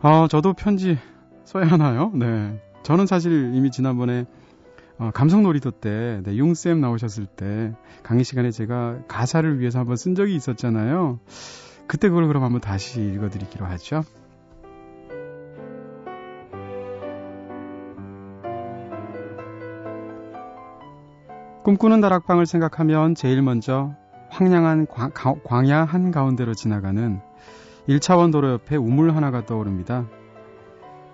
아, 0.03 0.29
저도 0.31 0.53
편지 0.53 0.99
써야 1.45 1.67
하나요? 1.67 2.11
네. 2.14 2.61
저는 2.83 3.07
사실 3.07 3.53
이미 3.55 3.71
지난번에 3.71 4.26
어, 4.99 5.11
감성놀이도 5.12 5.73
때, 5.73 6.21
네, 6.25 6.38
용쌤 6.38 6.81
나오셨을 6.81 7.26
때, 7.26 7.73
강의 8.05 8.23
시간에 8.23 8.50
제가 8.53 8.99
가사를 9.09 9.59
위해서 9.59 9.81
한번 9.81 9.97
쓴 9.97 10.14
적이 10.14 10.37
있었잖아요. 10.37 11.19
그때 11.87 12.09
그걸 12.09 12.29
그럼 12.29 12.45
한번 12.45 12.61
다시 12.61 13.00
읽어드리기로 13.03 13.67
하죠. 13.67 14.05
꿈꾸는 21.64 22.02
다락방을 22.02 22.44
생각하면 22.44 23.14
제일 23.14 23.40
먼저 23.40 23.94
황량한 24.28 24.87
광, 24.87 25.12
광야 25.44 25.85
한가운데로 25.85 26.52
지나가는 26.52 27.21
1차원 27.88 28.33
도로 28.33 28.52
옆에 28.52 28.76
우물 28.76 29.16
하나가 29.16 29.47
떠오릅니다. 29.47 30.06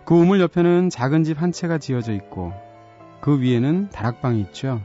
그 0.04 0.14
우물 0.16 0.40
옆에는 0.40 0.90
작은 0.90 1.23
집 1.23 1.40
한 1.40 1.52
채가 1.52 1.78
지어져 1.78 2.12
있고 2.14 2.52
그 3.21 3.40
위에는 3.40 3.90
다락방이 3.90 4.40
있죠. 4.40 4.80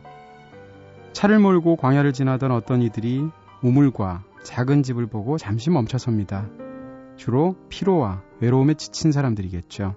차를 1.13 1.39
몰고 1.39 1.77
광야를 1.77 2.13
지나던 2.13 2.51
어떤 2.51 2.83
이들이 2.83 3.27
우물과 3.63 4.23
작은 4.43 4.83
집을 4.83 5.07
보고 5.07 5.39
잠시 5.39 5.71
멈춰섭니다. 5.71 6.45
주로 7.15 7.55
피로와 7.69 8.21
외로움에 8.39 8.75
지친 8.75 9.11
사람들이겠죠. 9.11 9.95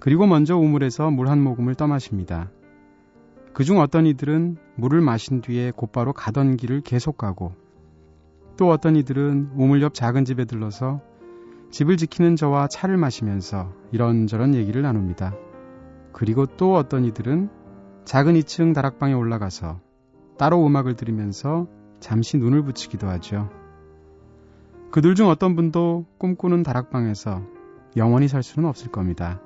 그리고 0.00 0.26
먼저 0.26 0.56
우물에서 0.56 1.10
물 1.10 1.28
한 1.30 1.42
모금을 1.42 1.76
떠마십니다. 1.76 2.50
그중 3.52 3.80
어떤 3.80 4.06
이들은 4.06 4.56
물을 4.76 5.00
마신 5.00 5.40
뒤에 5.40 5.72
곧바로 5.72 6.12
가던 6.12 6.56
길을 6.56 6.82
계속 6.82 7.18
가고 7.18 7.52
또 8.56 8.68
어떤 8.68 8.96
이들은 8.96 9.52
우물 9.54 9.82
옆 9.82 9.94
작은 9.94 10.24
집에 10.24 10.44
들러서 10.44 11.00
집을 11.70 11.96
지키는 11.96 12.36
저와 12.36 12.68
차를 12.68 12.96
마시면서 12.96 13.72
이런저런 13.92 14.54
얘기를 14.54 14.82
나눕니다. 14.82 15.34
그리고 16.12 16.46
또 16.46 16.74
어떤 16.74 17.04
이들은 17.04 17.48
작은 18.04 18.34
2층 18.34 18.74
다락방에 18.74 19.14
올라가서 19.14 19.80
따로 20.36 20.66
음악을 20.66 20.94
들으면서 20.94 21.68
잠시 22.00 22.38
눈을 22.38 22.62
붙이기도 22.62 23.08
하죠. 23.08 23.50
그들 24.90 25.14
중 25.14 25.28
어떤 25.28 25.54
분도 25.54 26.06
꿈꾸는 26.18 26.62
다락방에서 26.62 27.42
영원히 27.96 28.26
살 28.26 28.42
수는 28.42 28.68
없을 28.68 28.90
겁니다. 28.90 29.40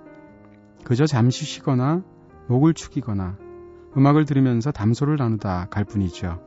그저 0.84 1.06
잠시 1.06 1.44
쉬거나 1.44 2.02
목을 2.48 2.74
축이거나 2.74 3.36
음악을 3.96 4.24
들으면서 4.24 4.72
담소를 4.72 5.16
나누다 5.16 5.68
갈 5.70 5.84
뿐이죠. 5.84 6.40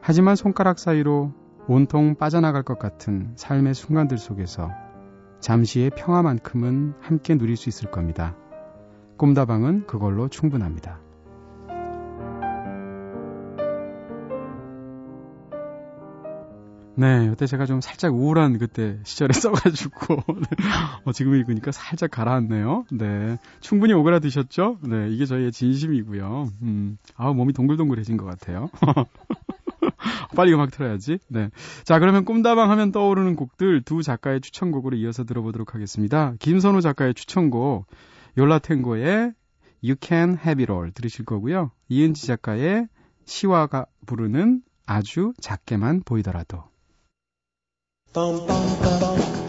하지만 0.00 0.36
손가락 0.36 0.78
사이로 0.78 1.32
온통 1.66 2.14
빠져나갈 2.16 2.62
것 2.62 2.78
같은 2.78 3.32
삶의 3.36 3.74
순간들 3.74 4.18
속에서 4.18 4.70
잠시의 5.40 5.90
평화만큼은 5.90 6.94
함께 7.00 7.36
누릴 7.36 7.56
수 7.56 7.68
있을 7.68 7.90
겁니다. 7.90 8.36
꿈다방은 9.16 9.86
그걸로 9.86 10.28
충분합니다. 10.28 11.00
네, 17.00 17.30
그때 17.30 17.46
제가 17.46 17.64
좀 17.64 17.80
살짝 17.80 18.14
우울한 18.14 18.58
그때 18.58 18.98
시절에 19.04 19.32
써가지고, 19.32 20.16
어, 21.06 21.12
지금 21.12 21.34
읽으니까 21.34 21.72
살짝 21.72 22.10
가라앉네요. 22.10 22.84
네. 22.92 23.38
충분히 23.60 23.94
오그라드셨죠? 23.94 24.80
네, 24.82 25.08
이게 25.08 25.24
저희의 25.24 25.50
진심이고요. 25.50 26.50
음, 26.60 26.98
아우, 27.16 27.32
몸이 27.32 27.54
동글동글해진 27.54 28.18
것 28.18 28.26
같아요. 28.26 28.68
빨리 30.36 30.52
음악 30.52 30.72
틀어야지. 30.72 31.16
네. 31.28 31.48
자, 31.84 31.98
그러면 31.98 32.26
꿈다방 32.26 32.70
하면 32.70 32.92
떠오르는 32.92 33.34
곡들 33.34 33.80
두 33.80 34.02
작가의 34.02 34.42
추천곡으로 34.42 34.94
이어서 34.98 35.24
들어보도록 35.24 35.74
하겠습니다. 35.74 36.34
김선우 36.38 36.82
작가의 36.82 37.14
추천곡, 37.14 37.86
요라탱고의 38.36 39.32
You 39.82 39.96
Can 39.98 40.36
Have 40.38 40.64
It 40.64 40.70
All 40.70 40.92
들으실 40.92 41.24
거고요. 41.24 41.70
이은지 41.88 42.26
작가의 42.26 42.88
시와가 43.24 43.86
부르는 44.04 44.60
아주 44.84 45.32
작게만 45.40 46.02
보이더라도. 46.04 46.69
Pam, 48.12 48.40
pam, 48.40 48.76
pam, 48.82 48.98
pam. 49.00 49.39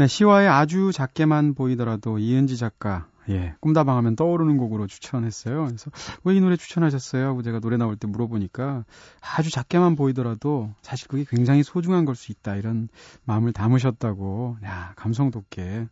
네, 0.00 0.06
시와에 0.06 0.46
아주 0.46 0.92
작게만 0.94 1.52
보이더라도 1.52 2.16
이은지 2.18 2.56
작가, 2.56 3.06
예, 3.28 3.54
꿈다방 3.60 3.98
하면 3.98 4.16
떠오르는 4.16 4.56
곡으로 4.56 4.86
추천했어요. 4.86 5.66
그래서 5.66 5.90
왜 6.24 6.34
이 6.34 6.40
노래 6.40 6.56
추천하셨어요? 6.56 7.26
하고 7.26 7.42
제가 7.42 7.60
노래 7.60 7.76
나올 7.76 7.96
때 7.96 8.06
물어보니까 8.06 8.86
아주 9.20 9.50
작게만 9.50 9.96
보이더라도 9.96 10.70
사실 10.80 11.06
그게 11.06 11.26
굉장히 11.28 11.62
소중한 11.62 12.06
걸 12.06 12.14
수 12.16 12.32
있다. 12.32 12.56
이런 12.56 12.88
마음을 13.26 13.52
담으셨다고. 13.52 14.56
야, 14.64 14.94
감성 14.96 15.30
돋게. 15.30 15.86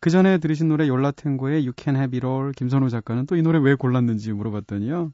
그 0.00 0.08
전에 0.08 0.38
들으신 0.38 0.68
노래 0.68 0.88
열라탱고의 0.88 1.60
You 1.66 1.72
Can 1.76 1.96
Have 1.96 2.16
It 2.16 2.26
All 2.26 2.52
김선호 2.52 2.88
작가는 2.88 3.26
또 3.26 3.36
이 3.36 3.42
노래 3.42 3.58
왜 3.58 3.74
골랐는지 3.74 4.32
물어봤더니요. 4.32 5.12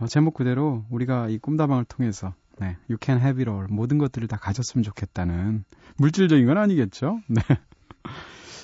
어, 0.00 0.06
제목 0.08 0.34
그대로 0.34 0.84
우리가 0.90 1.28
이 1.28 1.38
꿈다방을 1.38 1.84
통해서 1.84 2.34
네, 2.58 2.76
You 2.88 2.98
Can 3.00 3.20
Have 3.20 3.42
It 3.42 3.50
All 3.50 3.66
모든 3.70 3.98
것들을 3.98 4.28
다 4.28 4.36
가졌으면 4.36 4.82
좋겠다는 4.82 5.64
물질적인 5.96 6.46
건 6.46 6.58
아니겠죠. 6.58 7.20
네. 7.28 7.40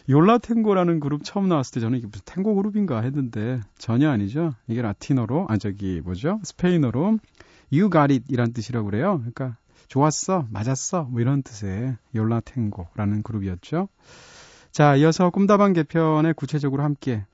요라탱고라는 0.09 1.01
그룹 1.01 1.23
처음 1.23 1.49
나왔을 1.49 1.75
때 1.75 1.81
저는 1.81 1.99
이게 1.99 2.07
무슨 2.07 2.25
탱고 2.25 2.55
그룹인가 2.55 3.03
했는데 3.03 3.61
전혀 3.79 4.11
아니죠. 4.11 4.55
이게 4.67 4.83
라틴어로 4.83 5.47
아 5.49 5.57
저기 5.59 6.01
뭐죠? 6.01 6.41
스페인어로 6.43 7.19
You 7.73 7.91
got 7.91 8.13
it 8.13 8.25
이란 8.29 8.53
뜻이라고 8.53 8.87
그래요. 8.87 9.19
그러니까 9.19 9.57
좋았어, 9.89 10.47
맞았어 10.51 11.05
뭐 11.05 11.21
이런 11.21 11.43
뜻의 11.43 11.97
요라탱고라는 12.15 13.23
그룹이었죠. 13.23 13.89
자, 14.73 14.97
이어서 14.97 15.29
꿈다방 15.29 15.75
개편에 15.75 16.33
구체적으로 16.33 16.83
함께 16.83 17.27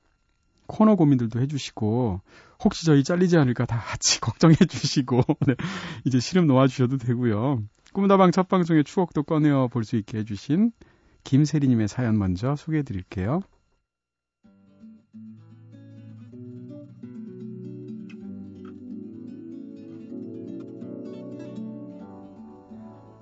코너 0.69 0.95
고민들도 0.95 1.41
해주시고 1.41 2.21
혹시 2.63 2.85
저희 2.85 3.03
잘리지 3.03 3.37
않을까 3.37 3.65
다 3.65 3.79
같이 3.79 4.21
걱정해 4.21 4.55
주시고 4.55 5.21
네, 5.47 5.55
이제 6.05 6.19
시름 6.19 6.47
놓아 6.47 6.67
주셔도 6.67 6.97
되고요. 6.97 7.63
꿈다방 7.91 8.31
첫 8.31 8.47
방송의 8.47 8.83
추억도 8.83 9.23
꺼내어 9.23 9.67
볼 9.67 9.83
수 9.83 9.95
있게 9.97 10.19
해주신 10.19 10.71
김세리님의 11.23 11.87
사연 11.87 12.17
먼저 12.17 12.55
소개해 12.55 12.83
드릴게요. 12.83 13.41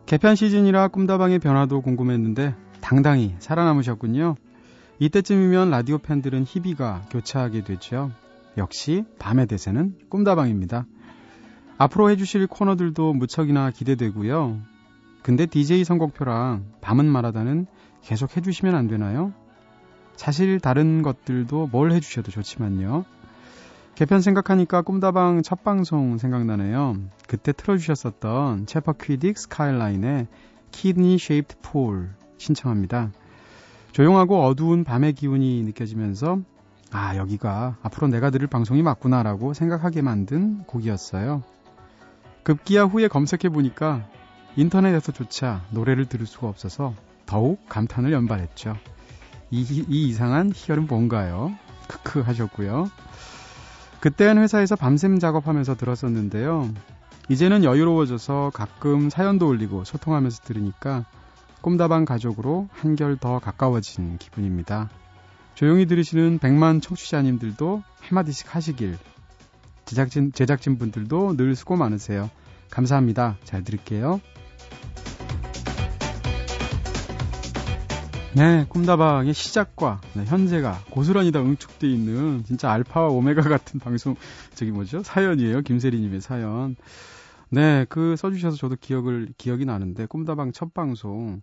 개편 0.05 0.35
시즌이라 0.35 0.89
꿈다방의 0.89 1.39
변화도 1.39 1.81
궁금했는데 1.81 2.55
당당히 2.81 3.35
살아남으셨군요. 3.39 4.35
이때쯤이면 4.99 5.69
라디오 5.69 5.99
팬들은 5.99 6.43
희비가 6.43 7.03
교차하게 7.11 7.63
되죠. 7.63 8.11
역시 8.57 9.05
밤의 9.19 9.45
대세는 9.45 9.95
꿈다방입니다. 10.09 10.87
앞으로 11.77 12.09
해주실 12.09 12.47
코너들도 12.47 13.13
무척이나 13.13 13.69
기대되고요. 13.69 14.59
근데 15.21 15.45
DJ 15.45 15.83
선곡표랑 15.83 16.65
밤은 16.81 17.05
말한다는 17.05 17.67
계속 18.01 18.35
해주시면 18.35 18.73
안 18.73 18.87
되나요? 18.87 19.33
사실 20.15 20.59
다른 20.59 21.03
것들도 21.03 21.67
뭘 21.67 21.91
해주셔도 21.91 22.31
좋지만요. 22.31 23.05
개편 23.93 24.21
생각하니까 24.21 24.81
꿈다방 24.81 25.43
첫 25.43 25.63
방송 25.63 26.17
생각나네요. 26.17 26.97
그때 27.27 27.51
틀어주셨었던 27.51 28.65
Chappaquiddick 28.65 29.37
Skyline의 29.37 30.27
Kidney 30.71 31.19
Shaped 31.19 31.57
Pool 31.61 32.09
신청합니다. 32.37 33.11
조용하고 33.97 34.43
어두운 34.43 34.83
밤의 34.83 35.13
기운이 35.13 35.63
느껴지면서 35.63 36.37
아 36.91 37.17
여기가 37.17 37.77
앞으로 37.81 38.07
내가 38.09 38.29
들을 38.29 38.45
방송이 38.45 38.83
맞구나라고 38.83 39.55
생각하게 39.55 40.03
만든 40.03 40.63
곡이었어요. 40.65 41.41
급기야 42.43 42.83
후에 42.83 43.07
검색해 43.07 43.49
보니까 43.51 44.07
인터넷에서조차 44.55 45.63
노래를 45.71 46.05
들을 46.05 46.27
수가 46.27 46.47
없어서 46.47 46.93
더욱 47.25 47.67
감탄을 47.69 48.11
연발했죠. 48.11 48.77
이, 49.49 49.63
이 49.63 50.07
이상한 50.09 50.51
희열은 50.53 50.85
뭔가요? 50.85 51.55
크크 51.87 52.19
하셨고요. 52.19 52.91
그때는 53.99 54.43
회사에서 54.43 54.75
밤샘 54.75 55.17
작업하면서 55.17 55.73
들었었는데요. 55.73 56.69
이제는 57.29 57.63
여유로워져서 57.63 58.51
가끔 58.53 59.09
사연도 59.09 59.47
올리고 59.47 59.85
소통하면서 59.85 60.43
들으니까 60.43 61.05
꿈다방 61.61 62.05
가족으로 62.05 62.69
한결 62.71 63.17
더 63.17 63.39
가까워진 63.39 64.17
기분입니다. 64.17 64.89
조용히 65.55 65.85
들으시는 65.85 66.39
백만 66.39 66.81
청취자님들도 66.81 67.83
한마디씩 67.99 68.53
하시길. 68.55 68.97
제작진, 69.85 70.31
제작진 70.31 70.77
분들도 70.77 71.35
늘 71.35 71.55
수고 71.55 71.75
많으세요. 71.75 72.29
감사합니다. 72.69 73.37
잘 73.43 73.63
들을게요. 73.63 74.21
네, 78.35 78.65
꿈다방의 78.69 79.33
시작과 79.33 80.01
네, 80.13 80.23
현재가 80.25 80.81
고스란히 80.91 81.31
다 81.31 81.39
응축돼 81.39 81.87
있는 81.87 82.43
진짜 82.43 82.71
알파와 82.71 83.07
오메가 83.07 83.41
같은 83.41 83.79
방송, 83.79 84.15
저기 84.53 84.69
뭐죠? 84.69 85.01
사연이에요. 85.01 85.61
김세리님의 85.61 86.21
사연. 86.21 86.75
네, 87.49 87.85
그 87.89 88.15
써주셔서 88.15 88.57
저도 88.57 88.75
기억을, 88.79 89.29
기억이 89.37 89.65
나는데, 89.65 90.05
꿈다방 90.05 90.51
첫 90.51 90.73
방송. 90.73 91.41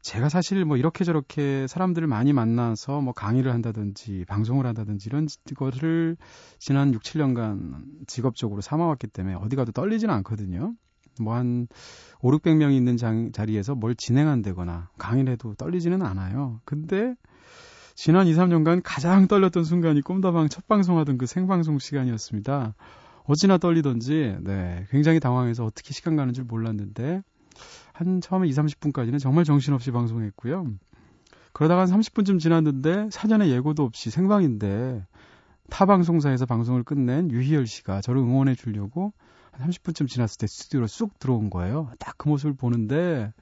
제가 0.00 0.28
사실 0.28 0.64
뭐 0.64 0.76
이렇게 0.76 1.04
저렇게 1.04 1.66
사람들을 1.66 2.06
많이 2.08 2.32
만나서 2.32 3.00
뭐 3.00 3.12
강의를 3.12 3.52
한다든지 3.52 4.24
방송을 4.28 4.64
한다든지 4.64 5.08
이런 5.08 5.26
것을 5.56 6.16
지난 6.58 6.94
6, 6.94 7.02
7년간 7.02 8.06
직업적으로 8.06 8.60
삼아왔기 8.60 9.08
때문에 9.08 9.34
어디 9.34 9.56
가도 9.56 9.72
떨리지는 9.72 10.14
않거든요. 10.14 10.72
뭐 11.20 11.34
한 11.34 11.66
5, 12.20 12.30
600명이 12.30 12.74
있는 12.74 12.96
장, 12.96 13.32
자리에서 13.32 13.74
뭘 13.74 13.94
진행한다거나 13.94 14.88
강의를 14.98 15.32
해도 15.32 15.54
떨리지는 15.54 16.02
않아요. 16.02 16.60
근데 16.64 17.14
지난 17.94 18.28
2, 18.28 18.34
3년간 18.34 18.82
가장 18.84 19.26
떨렸던 19.26 19.64
순간이 19.64 20.00
꿈다방 20.00 20.48
첫 20.48 20.68
방송하던 20.68 21.18
그 21.18 21.26
생방송 21.26 21.80
시간이었습니다. 21.80 22.74
어찌나 23.28 23.58
떨리던지 23.58 24.36
네, 24.40 24.86
굉장히 24.90 25.20
당황해서 25.20 25.64
어떻게 25.64 25.92
시간 25.92 26.16
가는 26.16 26.32
줄 26.32 26.44
몰랐는데 26.44 27.22
한 27.92 28.20
처음에 28.20 28.48
2, 28.48 28.52
30분까지는 28.52 29.20
정말 29.20 29.44
정신없이 29.44 29.90
방송했고요. 29.90 30.66
그러다가 31.52 31.82
한 31.82 31.88
30분쯤 31.88 32.40
지났는데 32.40 33.10
사전에 33.10 33.48
예고도 33.50 33.84
없이 33.84 34.10
생방인데 34.10 35.04
타 35.68 35.84
방송사에서 35.84 36.46
방송을 36.46 36.84
끝낸 36.84 37.30
유희열 37.30 37.66
씨가 37.66 38.00
저를 38.00 38.22
응원해 38.22 38.54
주려고 38.54 39.12
한 39.52 39.68
30분쯤 39.68 40.08
지났을 40.08 40.38
때 40.38 40.46
스튜디오로 40.46 40.86
쑥 40.86 41.18
들어온 41.18 41.50
거예요. 41.50 41.90
딱 41.98 42.16
그 42.16 42.28
모습을 42.28 42.54
보는데 42.54 43.32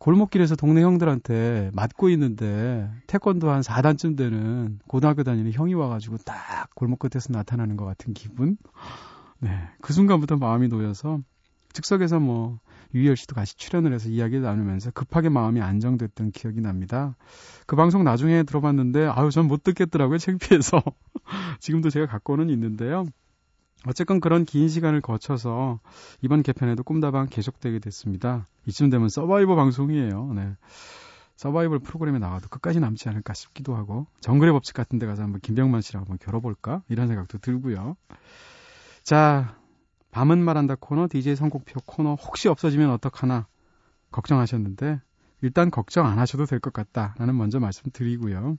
골목길에서 0.00 0.56
동네 0.56 0.82
형들한테 0.82 1.70
맞고 1.74 2.08
있는데 2.10 2.90
태권도 3.06 3.50
한 3.50 3.60
4단쯤 3.60 4.16
되는 4.16 4.80
고등학교 4.88 5.22
다니는 5.22 5.52
형이 5.52 5.74
와가지고 5.74 6.16
딱 6.24 6.74
골목 6.74 6.98
끝에서 6.98 7.32
나타나는 7.32 7.76
것 7.76 7.84
같은 7.84 8.14
기분. 8.14 8.56
네. 9.40 9.50
그 9.82 9.92
순간부터 9.92 10.36
마음이 10.38 10.68
놓여서 10.68 11.20
즉석에서 11.74 12.18
뭐 12.18 12.58
유희열 12.94 13.16
씨도 13.16 13.34
같이 13.34 13.56
출연을 13.56 13.92
해서 13.92 14.08
이야기를 14.08 14.42
나누면서 14.42 14.90
급하게 14.92 15.28
마음이 15.28 15.60
안정됐던 15.60 16.32
기억이 16.32 16.60
납니다. 16.62 17.14
그 17.66 17.76
방송 17.76 18.02
나중에 18.02 18.42
들어봤는데 18.42 19.06
아유 19.06 19.30
전 19.30 19.46
못 19.48 19.62
듣겠더라고요 19.62 20.16
창피해서 20.18 20.82
지금도 21.60 21.90
제가 21.90 22.06
갖고는 22.06 22.48
있는데요. 22.50 23.04
어쨌건 23.86 24.20
그런 24.20 24.44
긴 24.44 24.68
시간을 24.68 25.00
거쳐서 25.00 25.80
이번 26.20 26.42
개편에도 26.42 26.82
꿈다방 26.82 27.28
계속되게 27.28 27.78
됐습니다. 27.78 28.46
이쯤 28.66 28.90
되면 28.90 29.08
서바이벌 29.08 29.56
방송이에요. 29.56 30.32
네. 30.34 30.56
서바이벌 31.36 31.78
프로그램에 31.78 32.18
나와도 32.18 32.48
끝까지 32.48 32.80
남지 32.80 33.08
않을까 33.08 33.32
싶기도 33.32 33.74
하고 33.74 34.06
정글의 34.20 34.52
법칙 34.52 34.74
같은 34.74 34.98
데 34.98 35.06
가서 35.06 35.22
한번 35.22 35.40
김병만 35.40 35.80
씨랑 35.80 36.02
한번 36.02 36.18
겨뤄볼까 36.18 36.82
이런 36.88 37.08
생각도 37.08 37.38
들고요. 37.38 37.96
자, 39.02 39.56
밤은 40.10 40.44
말한다 40.44 40.76
코너 40.78 41.08
DJ 41.08 41.36
선곡표 41.36 41.80
코너 41.86 42.14
혹시 42.16 42.48
없어지면 42.48 42.90
어떡하나 42.90 43.46
걱정하셨는데 44.12 45.00
일단 45.40 45.70
걱정 45.70 46.06
안 46.06 46.18
하셔도 46.18 46.44
될 46.44 46.60
것 46.60 46.74
같다라는 46.74 47.34
먼저 47.36 47.58
말씀드리고요. 47.60 48.58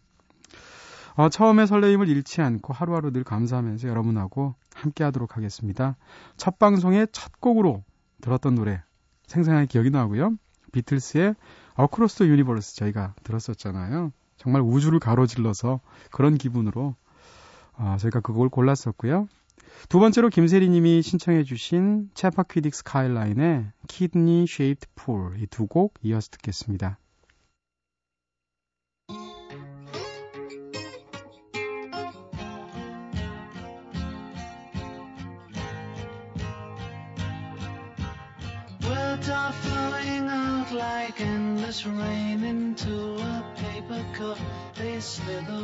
어, 1.16 1.30
처음에 1.30 1.66
설레임을 1.66 2.08
잃지 2.08 2.42
않고 2.42 2.74
하루하루 2.74 3.12
늘 3.12 3.24
감사하면서 3.24 3.88
여러분하고 3.88 4.56
함께 4.74 5.04
하도록 5.04 5.36
하겠습니다. 5.36 5.98
첫 6.38 6.58
방송의 6.60 7.08
첫 7.12 7.40
곡으로 7.40 7.84
들었던 8.22 8.56
노래 8.56 8.82
생생하게 9.28 9.68
기억이 9.68 9.90
나고요. 9.90 10.36
비틀스의 10.72 11.36
Across 11.76 12.20
the 12.20 12.26
Universe 12.26 12.76
저희가 12.76 13.14
들었었잖아요. 13.24 14.12
정말 14.38 14.62
우주를 14.62 15.00
가로질러서 15.00 15.82
그런 16.12 16.38
기분으로 16.38 16.96
어, 17.74 17.98
저희가 18.00 18.20
그 18.22 18.34
곡을 18.34 18.50
골랐었고요. 18.50 19.28
두 19.90 20.00
번째로 20.00 20.30
김세리 20.30 20.70
님이 20.70 21.02
신청해 21.02 21.44
주신 21.44 22.10
Chappaquiddick 22.14 22.74
Skyline의 22.74 23.72
Kidney 23.88 24.46
Shaped 24.48 24.88
Pool 24.96 25.38
이 25.42 25.48
두 25.48 25.66
곡 25.68 25.94
이어서 26.04 26.30
듣겠습니다. 26.32 26.98
Rain 41.86 42.44
into 42.44 43.16
a 43.16 43.46
paper 43.56 44.04
cup. 44.14 44.38
They 44.76 45.00
slither 45.00 45.61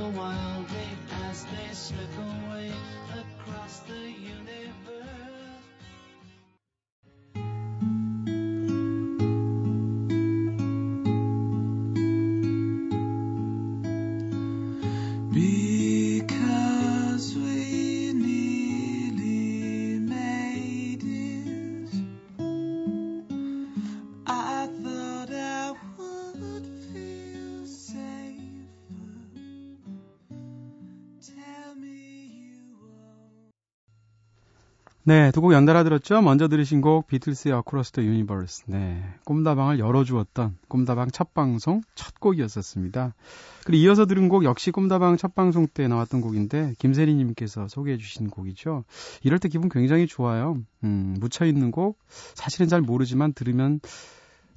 네, 35.08 35.32
두 35.32 35.40
곡 35.40 35.54
연달아 35.54 35.86
들었죠? 35.86 36.22
먼저 36.22 36.50
들으신 36.50 36.82
곡 36.82 37.08
비틀스의 37.08 37.56
Across 37.56 37.94
the 37.94 38.06
Universe. 38.06 38.66
네, 38.68 39.02
꿈다방을 39.24 39.80
열어주었던 39.80 40.58
꿈다방 40.68 41.12
첫 41.12 41.34
방송 41.34 41.82
첫 41.96 42.20
곡이었었습니다. 42.20 43.16
그리고 43.64 43.84
이어서 43.86 44.06
들은 44.06 44.28
곡 44.28 44.44
역시 44.44 44.70
꿈다방 44.70 45.16
첫 45.16 45.34
방송 45.34 45.66
때 45.66 45.88
나왔던 45.88 46.20
곡인데 46.20 46.74
김세리님께서 46.80 47.70
소개해 47.70 47.96
주신 47.98 48.30
곡이죠. 48.30 48.84
이럴 49.24 49.40
때 49.40 49.48
기분 49.48 49.70
굉장히 49.70 50.08
좋아요. 50.08 50.58
음, 50.84 51.16
묻혀 51.22 51.46
있는 51.46 51.72
곡 51.72 51.98
사실은 52.34 52.68
잘 52.68 52.82
모르지만 52.82 53.32
들으면 53.32 53.80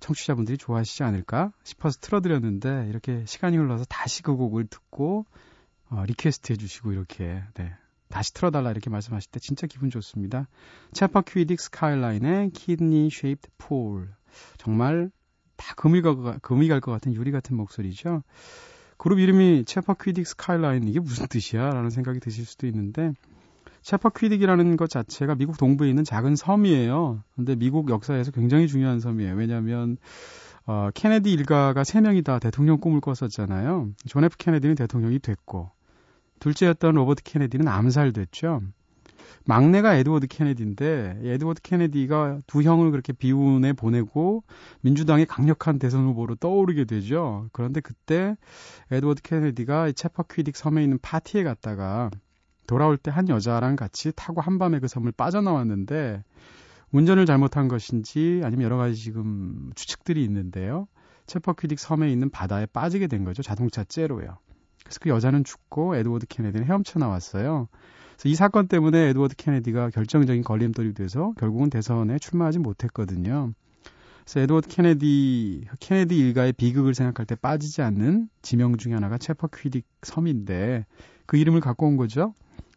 청취자분들이 0.00 0.58
좋아하시지 0.58 1.04
않을까 1.04 1.52
싶어서 1.62 1.98
틀어드렸는데 2.00 2.88
이렇게 2.88 3.22
시간이 3.24 3.56
흘러서 3.56 3.84
다시 3.84 4.24
그 4.24 4.34
곡을 4.34 4.66
듣고 4.66 5.26
어, 5.90 6.02
request 6.08 6.52
해주시고 6.52 6.90
이렇게 6.90 7.40
네, 7.54 7.72
다시 8.10 8.32
틀어달라 8.34 8.70
이렇게 8.70 8.90
말씀하실 8.90 9.30
때 9.30 9.40
진짜 9.40 9.66
기분 9.66 9.88
좋습니다. 9.90 10.48
Chappaquiddick 10.92 11.58
Skyline의 11.58 12.50
Kidney 12.50 13.08
Shaped 13.10 13.48
Pool 13.58 14.08
정말 14.58 15.10
다 15.56 15.74
금이 15.76 16.02
갈, 16.02 16.16
것- 16.16 16.42
금이 16.42 16.68
갈 16.68 16.80
것 16.80 16.90
같은 16.90 17.14
유리 17.14 17.30
같은 17.30 17.56
목소리죠. 17.56 18.22
그룹 18.96 19.18
이름이 19.18 19.64
Chappaquiddick 19.64 20.24
Skyline 20.24 20.84
이게 20.88 21.00
무슨 21.00 21.26
뜻이야? 21.26 21.70
라는 21.70 21.90
생각이 21.90 22.20
드실 22.20 22.44
수도 22.44 22.66
있는데 22.66 23.12
체파퀴딕이라는 23.82 24.76
것 24.76 24.90
자체가 24.90 25.36
미국 25.36 25.56
동부에 25.56 25.88
있는 25.88 26.04
작은 26.04 26.36
섬이에요. 26.36 27.22
근데 27.34 27.54
미국 27.56 27.88
역사에서 27.90 28.30
굉장히 28.30 28.68
중요한 28.68 29.00
섬이에요. 29.00 29.34
왜냐하면 29.36 29.96
어, 30.66 30.90
케네디 30.92 31.32
일가가 31.32 31.84
세 31.84 32.00
명이 32.02 32.22
다 32.22 32.38
대통령 32.38 32.78
꿈을 32.78 33.00
꿨었잖아요. 33.00 33.90
존 34.06 34.24
F 34.24 34.36
케네디는 34.36 34.74
대통령이 34.74 35.18
됐고 35.20 35.70
둘째였던 36.40 36.94
로버트 36.94 37.22
케네디는 37.22 37.68
암살됐죠. 37.68 38.62
막내가 39.46 39.94
에드워드 39.94 40.26
케네디인데 40.26 41.20
에드워드 41.22 41.62
케네디가 41.62 42.40
두 42.46 42.62
형을 42.62 42.90
그렇게 42.90 43.12
비운에 43.12 43.72
보내고 43.72 44.44
민주당의 44.82 45.26
강력한 45.26 45.78
대선 45.78 46.06
후보로 46.06 46.34
떠오르게 46.36 46.84
되죠. 46.84 47.48
그런데 47.52 47.80
그때 47.80 48.36
에드워드 48.90 49.22
케네디가 49.22 49.92
체퍼퀴딕 49.92 50.54
섬에 50.56 50.82
있는 50.82 50.98
파티에 51.00 51.42
갔다가 51.44 52.10
돌아올 52.66 52.96
때 52.96 53.10
한 53.10 53.28
여자랑 53.28 53.76
같이 53.76 54.12
타고 54.14 54.40
한밤에 54.40 54.78
그 54.78 54.88
섬을 54.88 55.12
빠져나왔는데 55.12 56.22
운전을 56.92 57.26
잘못한 57.26 57.68
것인지 57.68 58.42
아니면 58.44 58.64
여러 58.64 58.76
가지 58.76 58.94
지금 58.96 59.70
추측들이 59.74 60.22
있는데요. 60.24 60.86
체퍼퀴딕 61.26 61.78
섬에 61.78 62.10
있는 62.12 62.30
바다에 62.30 62.66
빠지게 62.66 63.06
된 63.06 63.24
거죠. 63.24 63.42
자동차 63.42 63.84
째로요. 63.84 64.38
그래서 64.90 64.98
그 65.00 65.08
여자는 65.08 65.44
죽고 65.44 65.94
에드워드 65.94 66.26
케네디는 66.26 66.66
헤엄쳐 66.66 66.98
나왔어요. 66.98 67.68
그래서 68.16 68.28
이 68.28 68.34
사건 68.34 68.66
때문에 68.66 69.10
에드워드 69.10 69.36
케네디가 69.36 69.90
결정적인 69.90 70.42
걸림돌이 70.42 70.94
돼서 70.94 71.32
결국은 71.38 71.70
대선에 71.70 72.18
출마하지 72.18 72.58
못했거든요. 72.58 73.52
그래서 74.24 74.40
에드워드 74.40 74.68
케네디, 74.68 75.68
케네디 75.78 76.18
일가의 76.18 76.52
비극을 76.54 76.94
생각할 76.94 77.24
때 77.24 77.36
빠지지 77.36 77.82
않는 77.82 78.28
지명 78.42 78.76
중에 78.76 78.94
하나가 78.94 79.16
체퍼퀴딕 79.16 79.84
섬인데 80.02 80.86
그 81.26 81.36
이름을 81.36 81.60
갖고 81.60 81.86
온 81.86 81.96
거죠. 81.96 82.34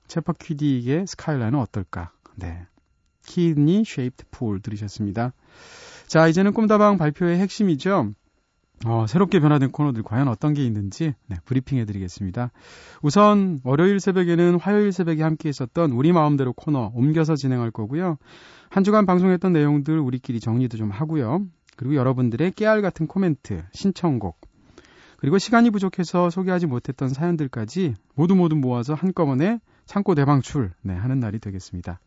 체퍼퀴딕의 0.07 1.07
스카이라인은 1.07 1.57
어떨까? 1.57 2.11
네. 2.35 2.61
Kidney 3.25 3.85
Shaped 3.85 4.25
Pool 4.29 4.61
들으셨습니다. 4.61 5.33
자, 6.05 6.27
이제는 6.27 6.53
꿈다방 6.53 6.97
발표의 6.99 7.39
핵심이죠. 7.39 8.13
어, 8.85 9.05
새롭게 9.07 9.39
변화된 9.39 9.71
코너들 9.71 10.03
과연 10.03 10.27
어떤 10.27 10.53
게 10.53 10.65
있는지 10.65 11.13
네, 11.27 11.37
브리핑 11.45 11.77
해드리겠습니다. 11.79 12.51
우선 13.01 13.61
월요일 13.63 13.99
새벽에는 13.99 14.59
화요일 14.59 14.91
새벽에 14.91 15.23
함께 15.23 15.49
했었던 15.49 15.91
우리 15.91 16.11
마음대로 16.11 16.51
코너 16.53 16.91
옮겨서 16.93 17.35
진행할 17.35 17.71
거고요. 17.71 18.17
한 18.69 18.83
주간 18.83 19.05
방송했던 19.05 19.53
내용들 19.53 19.99
우리끼리 19.99 20.39
정리도 20.39 20.77
좀 20.77 20.91
하고요. 20.91 21.45
그리고 21.77 21.95
여러분들의 21.95 22.51
깨알 22.51 22.81
같은 22.81 23.07
코멘트, 23.07 23.63
신청곡, 23.71 24.39
그리고 25.17 25.37
시간이 25.37 25.69
부족해서 25.69 26.29
소개하지 26.29 26.67
못했던 26.67 27.07
사연들까지 27.07 27.95
모두 28.13 28.35
모두 28.35 28.57
모아서 28.57 28.93
한꺼번에 28.93 29.59
창고 29.85 30.15
대방출 30.15 30.71
네, 30.81 30.93
하는 30.93 31.19
날이 31.19 31.39
되겠습니다. 31.39 31.99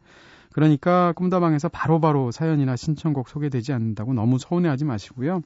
그러니까 0.52 1.12
꿈다방에서 1.12 1.68
바로바로 1.68 2.30
사연이나 2.30 2.76
신청곡 2.76 3.28
소개되지 3.28 3.72
않는다고 3.72 4.12
너무 4.12 4.38
서운해하지 4.38 4.84
마시고요. 4.84 5.42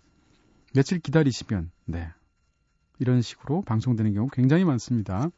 며칠 0.74 1.00
기다리시면 1.00 1.70
네. 1.86 2.08
이런 2.98 3.22
식으로 3.22 3.62
방송되는 3.62 4.14
경우 4.14 4.28
굉장히 4.32 4.64
많습니다. 4.64 5.28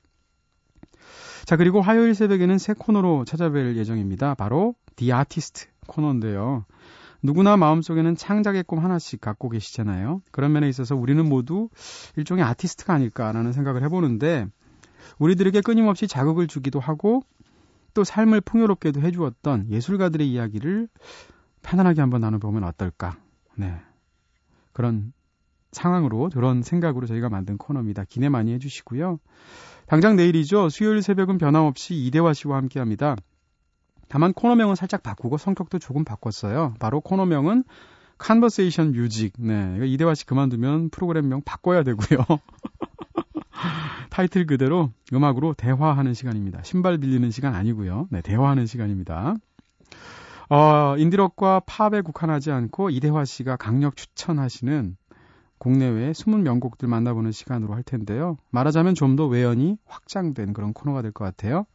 자, 1.44 1.56
그리고 1.56 1.80
화요일 1.80 2.14
새벽에는 2.14 2.58
새 2.58 2.74
코너로 2.74 3.24
찾아뵐 3.26 3.76
예정입니다. 3.76 4.34
바로 4.34 4.74
The 4.96 5.12
Artist 5.12 5.66
코너인데요. 5.86 6.64
누구나 7.22 7.56
마음속에는 7.56 8.16
창작의 8.16 8.64
꿈 8.64 8.80
하나씩 8.80 9.20
갖고 9.20 9.48
계시잖아요. 9.48 10.22
그런 10.32 10.52
면에 10.52 10.68
있어서 10.68 10.96
우리는 10.96 11.24
모두 11.28 11.68
일종의 12.16 12.44
아티스트가 12.44 12.94
아닐까라는 12.94 13.52
생각을 13.52 13.82
해보는데 13.84 14.46
우리들에게 15.18 15.60
끊임없이 15.60 16.08
자극을 16.08 16.48
주기도 16.48 16.80
하고 16.80 17.22
또 17.94 18.04
삶을 18.04 18.40
풍요롭게도 18.40 19.02
해주었던 19.02 19.70
예술가들의 19.70 20.28
이야기를 20.30 20.88
편안하게 21.62 22.00
한번 22.00 22.22
나눠보면 22.22 22.64
어떨까. 22.64 23.16
네. 23.56 23.76
그런 24.72 25.12
상황으로 25.72 26.30
그런 26.32 26.62
생각으로 26.62 27.06
저희가 27.06 27.28
만든 27.28 27.58
코너입니다. 27.58 28.04
기대 28.08 28.28
많이 28.28 28.52
해주시고요. 28.54 29.18
당장 29.86 30.16
내일이죠. 30.16 30.68
수요일 30.68 31.02
새벽은 31.02 31.38
변함없이 31.38 31.94
이대화 31.94 32.32
씨와 32.32 32.56
함께합니다. 32.58 33.16
다만 34.08 34.32
코너명은 34.32 34.74
살짝 34.74 35.02
바꾸고 35.02 35.38
성격도 35.38 35.78
조금 35.78 36.04
바꿨어요. 36.04 36.74
바로 36.78 37.00
코너명은 37.00 37.64
Conversation 38.24 38.94
Music. 38.94 39.32
네, 39.38 39.78
이대화 39.86 40.14
씨 40.14 40.26
그만두면 40.26 40.90
프로그램명 40.90 41.42
바꿔야 41.44 41.82
되고요. 41.82 42.18
타이틀 44.10 44.46
그대로 44.46 44.90
음악으로 45.12 45.54
대화하는 45.54 46.14
시간입니다. 46.14 46.62
신발 46.62 46.98
빌리는 46.98 47.30
시간 47.30 47.54
아니고요. 47.54 48.08
네, 48.10 48.20
대화하는 48.20 48.66
시간입니다. 48.66 49.36
어, 50.50 50.96
인디록과 50.98 51.60
팝에 51.60 52.02
국한하지 52.02 52.50
않고 52.50 52.90
이대화 52.90 53.24
씨가 53.24 53.56
강력 53.56 53.96
추천하시는 53.96 54.96
국내외 55.62 56.12
숨은 56.12 56.42
명곡들 56.42 56.88
만나보는 56.88 57.30
시간으로 57.30 57.74
할 57.74 57.84
텐데요. 57.84 58.36
말하자면 58.50 58.96
좀 58.96 59.14
더 59.14 59.26
외연이 59.28 59.76
확장된 59.86 60.54
그런 60.54 60.72
코너가 60.72 61.02
될 61.02 61.12
것 61.12 61.24
같아요. 61.24 61.66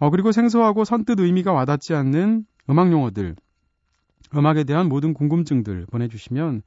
어, 0.00 0.10
그리고 0.10 0.32
생소하고 0.32 0.84
선뜻 0.84 1.20
의미가 1.20 1.52
와닿지 1.52 1.94
않는 1.94 2.46
음악 2.68 2.90
용어들, 2.90 3.36
음악에 4.34 4.64
대한 4.64 4.88
모든 4.88 5.14
궁금증들 5.14 5.86
보내주시면 5.86 6.62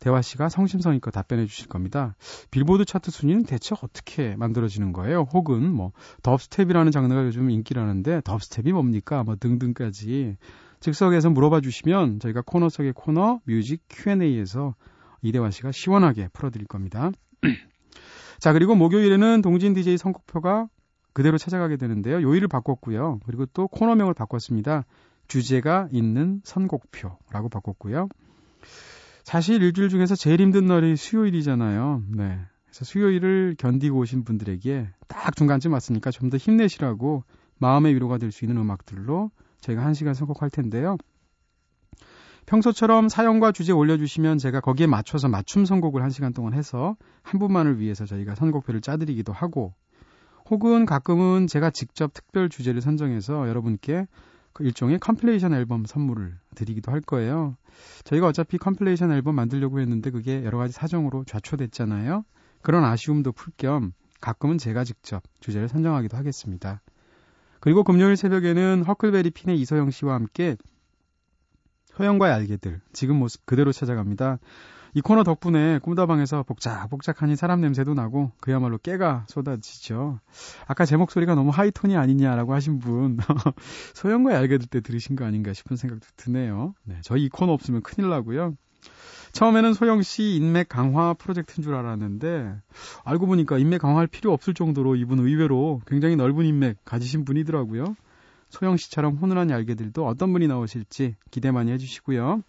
대화 0.00 0.20
씨가 0.20 0.48
성심성의껏 0.48 1.14
답변해 1.14 1.46
주실 1.46 1.68
겁니다. 1.68 2.16
빌보드 2.50 2.86
차트 2.86 3.12
순위는 3.12 3.44
대체 3.44 3.76
어떻게 3.80 4.34
만들어지는 4.34 4.92
거예요? 4.92 5.28
혹은 5.32 5.70
뭐 5.72 5.92
덥스텝이라는 6.24 6.90
장르가 6.90 7.24
요즘 7.24 7.50
인기라는데 7.50 8.22
덥스텝이 8.24 8.72
뭡니까? 8.72 9.22
뭐 9.22 9.36
등등까지 9.38 10.38
즉석에서 10.80 11.30
물어봐 11.30 11.60
주시면 11.60 12.18
저희가 12.18 12.42
코너 12.44 12.68
속의 12.68 12.94
코너 12.94 13.38
뮤직 13.44 13.82
Q&A에서 13.88 14.74
이대화 15.28 15.50
씨가 15.50 15.72
시원하게 15.72 16.28
풀어드릴 16.32 16.66
겁니다. 16.66 17.10
자 18.38 18.52
그리고 18.52 18.74
목요일에는 18.74 19.42
동진 19.42 19.74
DJ 19.74 19.96
선곡표가 19.98 20.68
그대로 21.12 21.38
찾아가게 21.38 21.76
되는데요. 21.76 22.20
요일을 22.22 22.48
바꿨고요. 22.48 23.20
그리고 23.26 23.46
또 23.46 23.68
코너명을 23.68 24.14
바꿨습니다. 24.14 24.84
주제가 25.28 25.88
있는 25.92 26.40
선곡표라고 26.44 27.48
바꿨고요. 27.48 28.08
사실 29.22 29.62
일주일 29.62 29.88
중에서 29.88 30.14
제일 30.16 30.40
힘든 30.40 30.66
날이 30.66 30.96
수요일이잖아요. 30.96 32.02
네. 32.10 32.38
그래서 32.66 32.84
수요일을 32.84 33.54
견디고 33.58 33.98
오신 33.98 34.24
분들에게 34.24 34.88
딱 35.08 35.36
중간쯤 35.36 35.72
왔으니까 35.72 36.10
좀 36.10 36.28
더 36.30 36.36
힘내시라고 36.36 37.22
마음의 37.58 37.94
위로가 37.94 38.18
될 38.18 38.32
수 38.32 38.44
있는 38.44 38.60
음악들로 38.60 39.30
저희가 39.60 39.84
한 39.84 39.94
시간 39.94 40.12
선곡할 40.14 40.50
텐데요. 40.50 40.98
평소처럼 42.46 43.08
사연과 43.08 43.52
주제 43.52 43.72
올려주시면 43.72 44.38
제가 44.38 44.60
거기에 44.60 44.86
맞춰서 44.86 45.28
맞춤 45.28 45.64
선곡을 45.64 46.02
한 46.02 46.10
시간 46.10 46.32
동안 46.32 46.54
해서 46.54 46.96
한 47.22 47.40
분만을 47.40 47.80
위해서 47.80 48.04
저희가 48.04 48.34
선곡표를 48.34 48.80
짜드리기도 48.80 49.32
하고 49.32 49.72
혹은 50.50 50.84
가끔은 50.84 51.46
제가 51.46 51.70
직접 51.70 52.12
특별 52.12 52.50
주제를 52.50 52.82
선정해서 52.82 53.48
여러분께 53.48 54.06
그 54.52 54.64
일종의 54.64 54.98
컴플레이션 54.98 55.54
앨범 55.54 55.84
선물을 55.84 56.38
드리기도 56.54 56.92
할 56.92 57.00
거예요. 57.00 57.56
저희가 58.04 58.28
어차피 58.28 58.58
compilation 58.58 59.10
앨범 59.10 59.34
만들려고 59.34 59.80
했는데 59.80 60.10
그게 60.10 60.44
여러 60.44 60.58
가지 60.58 60.72
사정으로 60.72 61.24
좌초됐잖아요. 61.24 62.24
그런 62.62 62.84
아쉬움도 62.84 63.32
풀 63.32 63.52
겸 63.56 63.92
가끔은 64.20 64.58
제가 64.58 64.84
직접 64.84 65.22
주제를 65.40 65.68
선정하기도 65.68 66.16
하겠습니다. 66.16 66.80
그리고 67.60 67.82
금요일 67.82 68.16
새벽에는 68.16 68.84
허클베리 68.84 69.30
핀의 69.30 69.58
이소영 69.60 69.90
씨와 69.90 70.14
함께 70.14 70.56
소영과의 71.96 72.34
알게들 72.34 72.80
지금 72.92 73.16
모습 73.16 73.46
그대로 73.46 73.72
찾아갑니다. 73.72 74.38
이 74.96 75.00
코너 75.00 75.24
덕분에 75.24 75.80
꿈다방에서 75.80 76.44
복작복작하니 76.44 77.34
사람 77.34 77.60
냄새도 77.60 77.94
나고 77.94 78.30
그야말로 78.40 78.78
깨가 78.78 79.26
쏟아지죠. 79.28 80.20
아까 80.68 80.84
제 80.84 80.96
목소리가 80.96 81.34
너무 81.34 81.50
high 81.50 81.70
tone이 81.70 81.96
아니냐라고 81.96 82.54
하신 82.54 82.78
분 82.78 83.18
소영과의 83.94 84.36
알게들 84.36 84.68
때 84.68 84.80
들으신 84.80 85.16
거 85.16 85.24
아닌가 85.24 85.52
싶은 85.52 85.76
생각도 85.76 86.06
드네요. 86.16 86.74
네, 86.84 86.98
저희 87.02 87.24
이 87.24 87.28
코너 87.28 87.52
없으면 87.52 87.82
큰일 87.82 88.08
나고요. 88.08 88.54
처음에는 89.32 89.74
소영 89.74 90.02
씨 90.02 90.36
인맥 90.36 90.68
강화 90.68 91.12
프로젝트인 91.12 91.64
줄 91.64 91.74
알았는데 91.74 92.54
알고 93.02 93.26
보니까 93.26 93.58
인맥 93.58 93.80
강화할 93.80 94.06
필요 94.06 94.32
없을 94.32 94.54
정도로 94.54 94.94
이분 94.94 95.18
의외로 95.18 95.80
굉장히 95.88 96.14
넓은 96.14 96.44
인맥 96.44 96.84
가지신 96.84 97.24
분이더라고요. 97.24 97.96
소영 98.54 98.76
씨처럼 98.76 99.16
훈훈한 99.16 99.50
알게들도 99.50 100.06
어떤 100.06 100.32
분이 100.32 100.46
나오실지 100.46 101.16
기대 101.32 101.50
많이 101.50 101.72
해주시고요. 101.72 102.42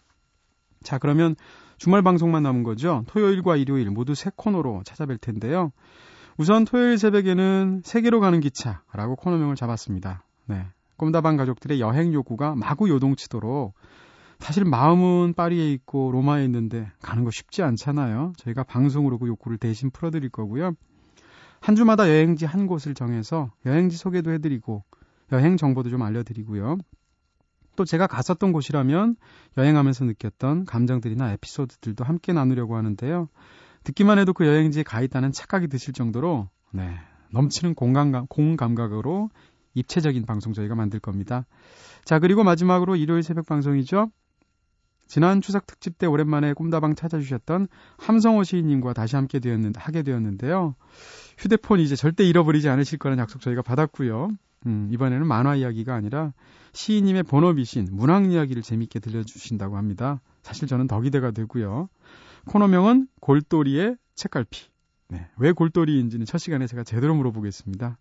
자, 0.83 0.99
그러면 0.99 1.35
주말 1.77 2.03
방송만 2.03 2.43
남은 2.43 2.61
거죠. 2.61 3.03
토요일과 3.07 3.55
일요일 3.55 3.89
모두 3.89 4.13
새 4.13 4.29
코너로 4.35 4.83
찾아뵐 4.85 5.19
텐데요. 5.19 5.71
우선 6.37 6.63
토요일 6.63 6.99
새벽에는 6.99 7.81
세계로 7.83 8.19
가는 8.19 8.39
기차라고 8.39 9.15
코너명을 9.15 9.55
잡았습니다. 9.55 10.23
네. 10.45 10.67
꿈다방 10.97 11.37
가족들의 11.37 11.81
여행 11.81 12.13
요구가 12.13 12.55
마구 12.55 12.87
요동치도록 12.87 13.73
사실 14.39 14.63
마음은 14.63 15.33
파리에 15.33 15.71
있고 15.71 16.11
로마에 16.11 16.45
있는데 16.45 16.91
가는 17.01 17.23
거 17.23 17.31
쉽지 17.31 17.63
않잖아요. 17.63 18.33
저희가 18.37 18.63
방송으로 18.63 19.17
그 19.17 19.27
욕구를 19.27 19.57
대신 19.57 19.89
풀어드릴 19.89 20.29
거고요. 20.29 20.73
한 21.61 21.75
주마다 21.75 22.07
여행지 22.07 22.45
한 22.45 22.67
곳을 22.67 22.93
정해서 22.93 23.51
여행지 23.65 23.97
소개도 23.97 24.31
해드리고 24.31 24.83
여행 25.31 25.57
정보도 25.57 25.89
좀 25.89 26.01
알려드리고요. 26.01 26.77
또 27.75 27.85
제가 27.85 28.07
갔었던 28.07 28.51
곳이라면 28.51 29.15
여행하면서 29.57 30.05
느꼈던 30.05 30.65
감정들이나 30.65 31.33
에피소드들도 31.33 32.03
함께 32.03 32.33
나누려고 32.33 32.77
하는데요. 32.77 33.27
듣기만 33.83 34.17
해도 34.17 34.33
그 34.33 34.47
여행지에 34.47 34.83
가 34.83 35.01
있다는 35.01 35.31
착각이 35.31 35.67
드실 35.67 35.93
정도로 35.93 36.49
네, 36.71 36.97
넘치는 37.31 37.75
공감, 37.75 38.25
공감각으로 38.27 39.29
입체적인 39.73 40.25
방송 40.25 40.53
저희가 40.53 40.75
만들 40.75 40.99
겁니다. 40.99 41.45
자, 42.05 42.19
그리고 42.19 42.43
마지막으로 42.43 42.95
일요일 42.95 43.23
새벽 43.23 43.45
방송이죠. 43.45 44.09
지난 45.07 45.41
추석 45.41 45.67
특집 45.67 45.97
때 45.97 46.07
오랜만에 46.07 46.53
꿈다방 46.53 46.95
찾아주셨던 46.95 47.67
함성호 47.97 48.43
시인님과 48.43 48.93
다시 48.93 49.15
함께 49.15 49.39
되었는데, 49.39 49.79
하게 49.79 50.01
되었는데요. 50.01 50.75
휴대폰 51.37 51.79
이제 51.79 51.95
절대 51.95 52.23
잃어버리지 52.23 52.69
않으실 52.69 52.97
거라는 52.97 53.21
약속 53.21 53.41
저희가 53.41 53.61
받았고요. 53.61 54.29
음, 54.65 54.89
이번에는 54.91 55.27
만화 55.27 55.55
이야기가 55.55 55.93
아니라 55.93 56.33
시인님의 56.73 57.23
본업이신 57.23 57.89
문학 57.91 58.31
이야기를 58.31 58.61
재밌게 58.61 58.99
들려주신다고 58.99 59.77
합니다. 59.77 60.21
사실 60.41 60.67
저는 60.67 60.87
더 60.87 60.99
기대가 61.01 61.31
되고요. 61.31 61.89
코너명은 62.47 63.07
골돌이의 63.21 63.97
책갈피. 64.15 64.67
네, 65.09 65.27
왜 65.37 65.51
골돌이인지는 65.51 66.25
첫 66.25 66.37
시간에 66.39 66.67
제가 66.67 66.83
제대로 66.83 67.15
물어보겠습니다. 67.15 67.97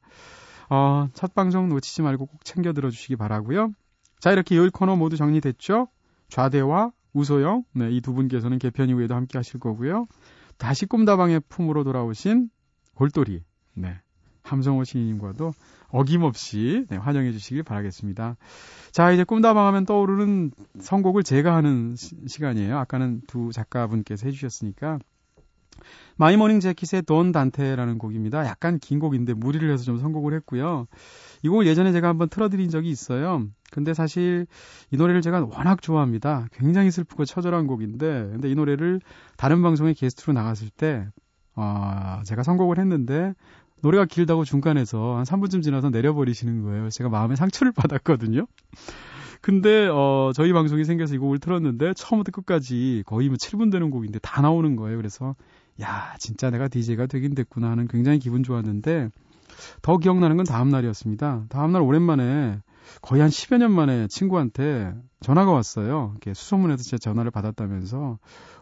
어, 0.71 1.09
첫 1.13 1.35
방송 1.35 1.69
놓치지 1.69 2.03
말고 2.03 2.27
꼭 2.27 2.45
챙겨 2.45 2.73
들어주시기 2.73 3.17
바라고요. 3.17 3.73
자, 4.21 4.33
이렇게 4.33 4.57
요일 4.57 4.71
코너 4.71 4.97
모두 4.97 5.17
정리됐죠? 5.17 5.89
좌대와 6.29 6.93
우소영, 7.13 7.65
네, 7.75 7.91
이 7.91 8.01
두 8.01 8.15
분께서는 8.15 8.59
개편 8.59 8.89
이후에도 8.89 9.15
함께 9.15 9.39
하실 9.39 9.61
거고요. 9.61 10.07
다시 10.57 10.87
꿈다방의 10.87 11.43
품으로 11.49 11.85
돌아오신 11.85 12.49
골돌이, 12.95 13.43
네, 13.75 14.01
함성호 14.45 14.85
시인님과도 14.85 15.53
어김없이 15.89 16.87
네, 16.89 16.97
환영해 16.97 17.33
주시길 17.33 17.63
바라겠습니다. 17.63 18.37
자, 18.93 19.11
이제 19.11 19.25
꿈다방 19.25 19.67
하면 19.67 19.87
떠오르는 19.87 20.53
선곡을 20.81 21.23
제가 21.23 21.55
하는 21.55 21.97
시, 21.97 22.17
시간이에요. 22.27 22.79
아까는 22.79 23.23
두 23.27 23.51
작가분께서 23.53 24.27
해주셨으니까. 24.27 24.99
My 26.17 26.37
Morning 26.37 26.61
Jacket의 26.61 27.03
Dondante라는 27.03 27.99
곡입니다. 27.99 28.47
약간 28.47 28.79
긴 28.79 29.01
곡인데 29.01 29.35
무리를 29.35 29.69
해서 29.71 29.83
좀 29.83 29.99
선곡을 29.99 30.33
했고요. 30.35 30.87
이 31.43 31.49
곡을 31.49 31.67
예전에 31.67 31.91
제가 31.93 32.09
한번 32.09 32.29
틀어드린 32.29 32.71
적이 32.71 32.91
있어요. 32.91 33.47
근데 33.73 33.93
사실 33.93 34.47
이 34.93 34.97
노래를 34.97 35.21
제가 35.21 35.45
워낙 35.45 35.83
좋아합니다. 35.83 36.47
굉장히 36.53 36.93
슬프고 36.93 37.25
처절한 37.25 37.67
곡인데, 37.67 38.29
근데 38.33 38.49
이 38.49 38.55
노래를 38.55 39.01
다른 39.37 39.63
방송에 39.63 39.93
게스트로 39.95 40.33
나갔을 40.33 40.71
때, 40.71 41.09
어, 41.57 42.21
제가 42.25 42.45
선곡을 42.45 42.79
했는데, 42.79 43.35
노래가 43.85 44.07
길다고 44.07 44.45
중간에서 44.45 45.17
한 45.17 45.25
3분쯤 45.25 45.63
지나서 45.63 45.91
내려버리시는 45.91 46.63
거예요. 46.63 46.89
제가 46.89 47.11
마음에 47.11 47.37
상처를 47.37 47.71
받았거든요. 47.77 48.47
근데 49.43 49.87
어 49.89 50.33
저희 50.35 50.55
방송이 50.55 50.87
생겨서 50.87 51.15
이 51.15 51.19
곡을 51.19 51.39
틀었는데 51.39 51.93
처음부터 51.93 52.33
끝까지 52.33 53.03
거의 53.05 53.29
뭐 53.29 53.37
7분 53.37 53.71
되는 53.71 53.91
곡인데 53.91 54.21
다 54.21 54.41
나오는 54.41 54.75
거예요. 54.77 54.97
그래서 54.97 55.37
야 55.83 56.15
진짜 56.19 56.49
내가 56.49 56.69
DJ가 56.69 57.05
되긴 57.07 57.35
됐구나 57.35 57.71
하는 57.71 57.87
굉장히 57.87 58.19
기분 58.19 58.43
좋았는데 58.43 59.11
더 59.83 59.99
기억나는 59.99 60.39
건 60.39 60.47
다음 60.47 60.71
날이었습니다. 60.71 61.45
다음 61.51 61.73
날 61.73 61.83
오랜만에 61.83 62.61
거의 63.03 63.23
한 63.23 63.31
10여 63.31 63.59
년 63.59 63.73
만에 63.73 64.07
친구한테 64.09 64.95
전화가 65.21 65.51
왔어요. 65.53 66.11
이렇게 66.13 66.35
수소문해서 66.35 66.83
제 66.83 66.99
전화를 66.99 67.31
받았다면서 67.31 68.19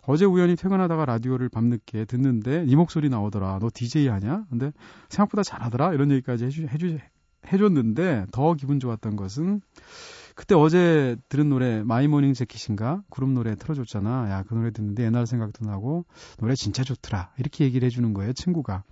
어제 0.07 0.25
우연히 0.25 0.57
퇴근하다가 0.57 1.05
라디오를 1.05 1.49
밤늦게 1.49 2.05
듣는데 2.07 2.65
네 2.65 2.77
목소리 2.77 3.09
나오더라. 3.09 3.59
너 3.61 3.69
DJ 3.73 4.09
하냐? 4.09 4.45
근데 4.51 4.73
생각보다 5.09 5.43
잘하더라. 5.43 5.95
이런 5.95 6.11
얘기까지 6.11 6.45
해주, 6.47 6.67
해주, 6.67 6.99
해줬는데 7.53 8.27
더 8.33 8.55
기분 8.55 8.81
좋았던 8.81 9.17
것은 9.17 9.61
그때 10.35 10.55
어제 10.55 11.17
들은 11.29 11.49
노래 11.49 11.83
My 11.83 12.09
Morning 12.09 12.33
Jacket인가 12.33 13.03
그룹 13.11 13.31
노래 13.31 13.55
틀어줬잖아. 13.55 14.31
야 14.31 14.45
그 14.45 14.55
노래 14.55 14.71
듣는데 14.71 15.05
옛날 15.05 15.27
생각도 15.27 15.67
나고 15.67 16.05
노래 16.39 16.55
진짜 16.55 16.83
좋더라. 16.85 17.33
이렇게 17.39 17.65
얘기를 17.65 17.87
해주는 17.87 18.13
거예요 18.15 18.33
친구가. 18.33 18.85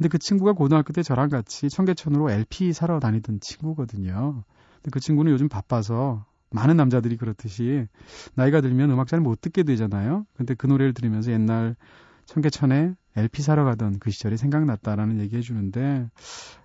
근데 0.00 0.08
그 0.08 0.16
친구가 0.16 0.54
고등학교 0.54 0.94
때 0.94 1.02
저랑 1.02 1.28
같이 1.28 1.68
청계천으로 1.68 2.30
LP 2.30 2.72
사러 2.72 3.00
다니던 3.00 3.40
친구거든요. 3.40 4.44
근데 4.76 4.90
그 4.90 4.98
친구는 4.98 5.30
요즘 5.30 5.50
바빠서 5.50 6.24
많은 6.52 6.78
남자들이 6.78 7.18
그렇듯이 7.18 7.86
나이가 8.34 8.62
들면 8.62 8.90
음악 8.92 9.08
잘 9.08 9.20
못 9.20 9.42
듣게 9.42 9.62
되잖아요. 9.62 10.24
근데 10.32 10.54
그 10.54 10.66
노래를 10.66 10.94
들으면서 10.94 11.32
옛날 11.32 11.76
청계천에 12.24 12.94
LP 13.14 13.42
사러 13.42 13.64
가던 13.64 13.98
그 13.98 14.10
시절이 14.10 14.38
생각났다라는 14.38 15.20
얘기 15.20 15.36
해주는데, 15.36 16.08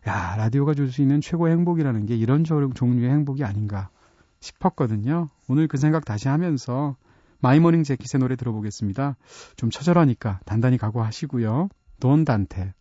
야, 0.07 0.35
라디오가 0.37 0.73
줄 0.73 0.89
수 0.89 1.01
있는 1.01 1.19
최고의 1.19 1.51
행복이라는 1.57 2.05
게 2.05 2.15
이런 2.15 2.45
종류의 2.45 3.11
행복이 3.11 3.43
아닌가 3.43 3.89
싶었거든요. 4.39 5.27
오늘 5.49 5.67
그 5.67 5.75
생각 5.75 6.05
다시 6.05 6.29
하면서 6.29 6.95
마이머닝 7.41 7.83
재킷의 7.83 8.21
노래 8.21 8.37
들어보겠습니다. 8.37 9.17
좀 9.57 9.69
처절하니까 9.69 10.39
단단히 10.45 10.77
각오하시고요. 10.77 11.67
돈 11.99 12.23
단테. 12.23 12.73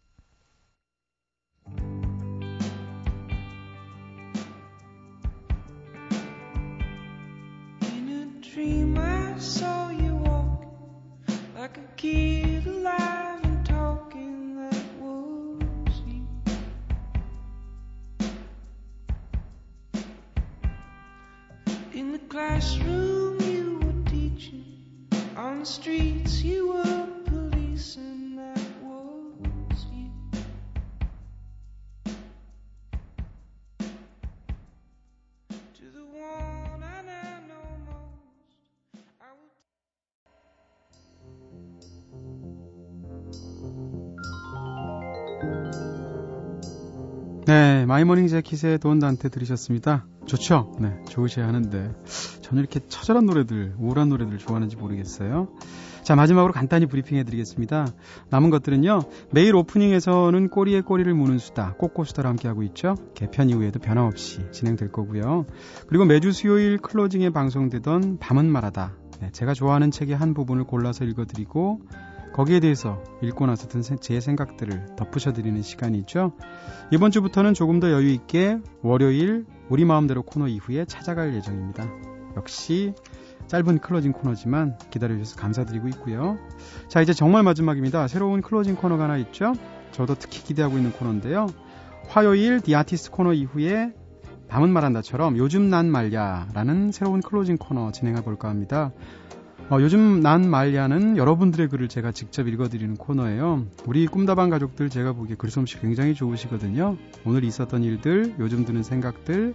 Classroom 22.34 23.40
you 23.42 23.78
were 23.78 24.10
teaching, 24.10 24.64
on 25.36 25.60
the 25.60 25.64
streets 25.64 26.42
you 26.42 26.66
were 26.66 27.23
My 47.94 48.26
Morning 48.26 48.80
Jacket의 48.80 48.98
Dondante 48.98 49.28
들으셨습니다. 49.28 50.04
좋죠? 50.26 50.72
네, 50.80 51.00
좋으셔야 51.08 51.46
하는데 51.46 51.94
저는 52.40 52.60
이렇게 52.60 52.80
처절한 52.88 53.24
노래들, 53.24 53.76
우울한 53.78 54.08
노래들 54.08 54.36
좋아하는지 54.38 54.74
모르겠어요. 54.74 55.46
자, 56.02 56.16
마지막으로 56.16 56.52
간단히 56.52 56.86
브리핑 56.86 57.18
해드리겠습니다. 57.18 57.86
남은 58.30 58.50
것들은요, 58.50 58.98
매일 59.30 59.54
오프닝에서는 59.54 60.48
꼬리에 60.48 60.80
꼬리를 60.80 61.14
무는 61.14 61.38
수다, 61.38 61.74
꼬꼬수다를 61.74 62.28
함께하고 62.30 62.64
있죠. 62.64 62.96
개편 63.14 63.48
이후에도 63.48 63.78
변함없이 63.78 64.50
진행될 64.50 64.90
거고요. 64.90 65.46
그리고 65.86 66.04
매주 66.04 66.32
수요일 66.32 66.78
클로징에 66.78 67.30
방송되던 67.30 68.18
밤은 68.18 68.50
말하다. 68.50 68.92
네, 69.20 69.30
제가 69.30 69.54
좋아하는 69.54 69.92
책의 69.92 70.16
한 70.16 70.34
부분을 70.34 70.64
골라서 70.64 71.04
읽어드리고, 71.04 71.82
거기에 72.34 72.58
대해서 72.60 73.00
읽고 73.22 73.46
나서 73.46 73.68
든 73.68 73.80
제 74.00 74.20
생각들을 74.20 74.96
덧붙여드리는 74.96 75.62
시간이죠. 75.62 76.32
이번 76.90 77.10
주부터는 77.10 77.54
조금 77.54 77.78
더 77.80 77.90
여유 77.92 78.08
있게 78.10 78.58
월요일 78.82 79.46
우리 79.68 79.84
마음대로 79.84 80.22
코너 80.22 80.48
이후에 80.48 80.84
찾아갈 80.84 81.34
예정입니다. 81.34 81.86
역시 82.36 82.92
짧은 83.46 83.78
클로징 83.78 84.12
코너지만 84.12 84.78
기다려주셔서 84.90 85.40
감사드리고 85.40 85.88
있고요. 85.88 86.38
자, 86.88 87.00
이제 87.00 87.12
정말 87.12 87.42
마지막입니다. 87.44 88.08
새로운 88.08 88.42
클로징 88.42 88.74
코너가 88.76 89.04
하나 89.04 89.16
있죠. 89.18 89.52
저도 89.92 90.16
특히 90.16 90.42
기대하고 90.42 90.76
있는 90.76 90.92
코너인데요. 90.92 91.46
화요일 92.08 92.60
The 92.60 92.77
Artist 92.77 93.10
코너 93.12 93.32
이후에 93.32 93.92
밤은 94.48 94.70
말한다처럼 94.70 95.36
요즘 95.36 95.70
난 95.70 95.90
말야라는 95.90 96.90
새로운 96.90 97.20
클로징 97.20 97.58
코너 97.58 97.92
진행해 97.92 98.22
볼까 98.22 98.48
합니다. 98.48 98.92
어, 99.70 99.80
요즘 99.80 100.20
난 100.20 100.50
말야는 100.50 101.16
여러분들의 101.16 101.68
글을 101.68 101.88
제가 101.88 102.12
직접 102.12 102.46
읽어드리는 102.46 102.96
코너예요. 102.96 103.64
우리 103.86 104.06
꿈다방 104.06 104.50
가족들 104.50 104.90
제가 104.90 105.14
보기에 105.14 105.36
글솜씨 105.36 105.80
굉장히 105.80 106.14
좋으시거든요. 106.14 106.98
오늘 107.24 107.44
있었던 107.44 107.82
일들, 107.82 108.34
요즘 108.38 108.66
드는 108.66 108.82
생각들, 108.82 109.54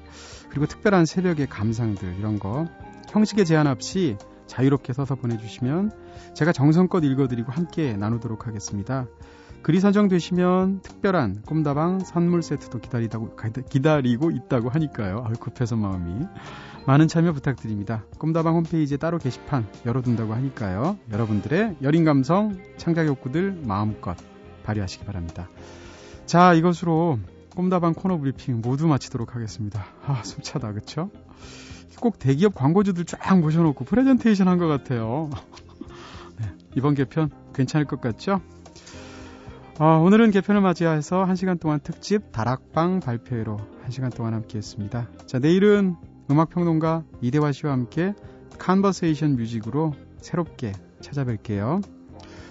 그리고 0.50 0.65
특별한 0.65 1.06
새벽의 1.06 1.48
감상들 1.48 2.15
이런 2.17 2.39
거 2.39 2.67
형식에 3.10 3.43
제한 3.43 3.67
없이 3.67 4.17
자유롭게 4.48 4.93
써서 4.93 5.13
보내주시면 5.13 5.91
제가 6.34 6.54
정성껏 6.54 7.04
읽어드리고 7.04 7.52
함께 7.52 7.93
나누도록 7.93 8.48
하겠습니다. 8.48 9.06
글이 9.62 9.80
선정되시면 9.82 10.82
특별한 10.82 11.43
꿈다방 11.45 12.00
선물 12.00 12.41
세트도 12.41 12.80
기다리다고, 12.80 13.36
기다리고 13.69 14.32
있다고 14.32 14.69
하니까요. 14.69 15.24
아유, 15.28 15.34
급해서 15.36 15.76
마음이. 15.76 16.26
많은 16.88 17.08
참여 17.08 17.34
부탁드립니다. 17.34 18.04
꿈다방 18.17 18.56
홈페이지에 18.56 18.98
따로 18.98 19.17
게시판 19.19 19.67
열어둔다고 19.86 20.34
하니까요. 20.34 20.98
여러분들의 21.12 21.78
여린 21.82 22.04
감성, 22.06 22.58
창작 22.78 23.06
욕구들 23.08 23.62
마음껏 23.65 24.15
발휘하시기 24.63 25.06
바랍니다. 25.06 25.50
자, 26.26 26.54
이것으로 26.54 27.19
꿈다방 27.56 27.93
코너 27.93 28.17
브리핑 28.17 28.62
모두 28.62 28.88
마치도록 28.88 29.36
하겠습니다. 29.36 29.86
아, 30.06 30.22
숨차다, 30.24 30.72
그쵸? 30.74 31.10
꼭 32.00 32.17
대기업 32.17 32.56
광고주들 32.56 33.04
쫙 33.06 33.39
모셔놓고 33.39 33.84
프레젠테이션 33.84 34.48
한 34.48 34.58
것 34.58 34.67
같아요. 34.67 35.30
네, 36.39 36.45
이번 36.78 36.95
개편 36.95 37.30
괜찮을 37.54 37.86
것 37.86 38.00
같죠? 38.00 38.41
어, 39.82 39.98
오늘은 40.04 40.32
개편을 40.32 40.60
맞이해서 40.60 41.24
1시간 41.24 41.58
동안 41.58 41.80
특집 41.82 42.34
다락방 42.34 43.00
발표회로 43.00 43.58
1시간 43.88 44.13
동안 44.13 44.34
함께 44.34 44.58
했습니다. 44.58 45.08
자, 45.26 45.39
내일은 45.39 45.96
음악평론가 46.30 47.06
이대화 47.22 47.54
씨와 47.54 47.72
함께 47.72 48.13
Conversation 48.58 49.38
Music으로 49.38 49.94
새롭게 50.18 50.74
찾아뵐게요. 51.00 51.82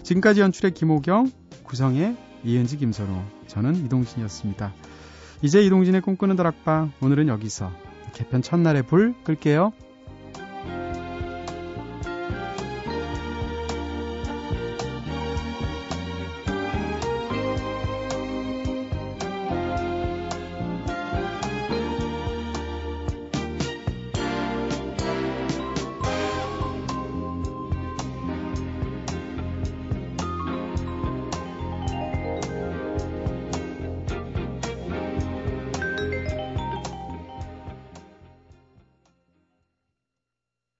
지금까지 0.05 0.41
연출의 0.41 0.73
김호경, 0.73 1.31
구성의 1.65 2.17
이은지 2.45 2.79
김선호, 2.79 3.23
저는 3.47 3.77
이동진이었습니다. 3.85 4.73
이제 5.43 5.63
이동진의 5.63 6.01
꿈꾸는 6.01 6.35
다락방 6.35 6.93
오늘은 7.03 7.29
여기서 7.29 7.71
개편 8.15 8.41
첫날에 8.41 8.81
불 8.81 9.15
끌게요. 9.25 9.75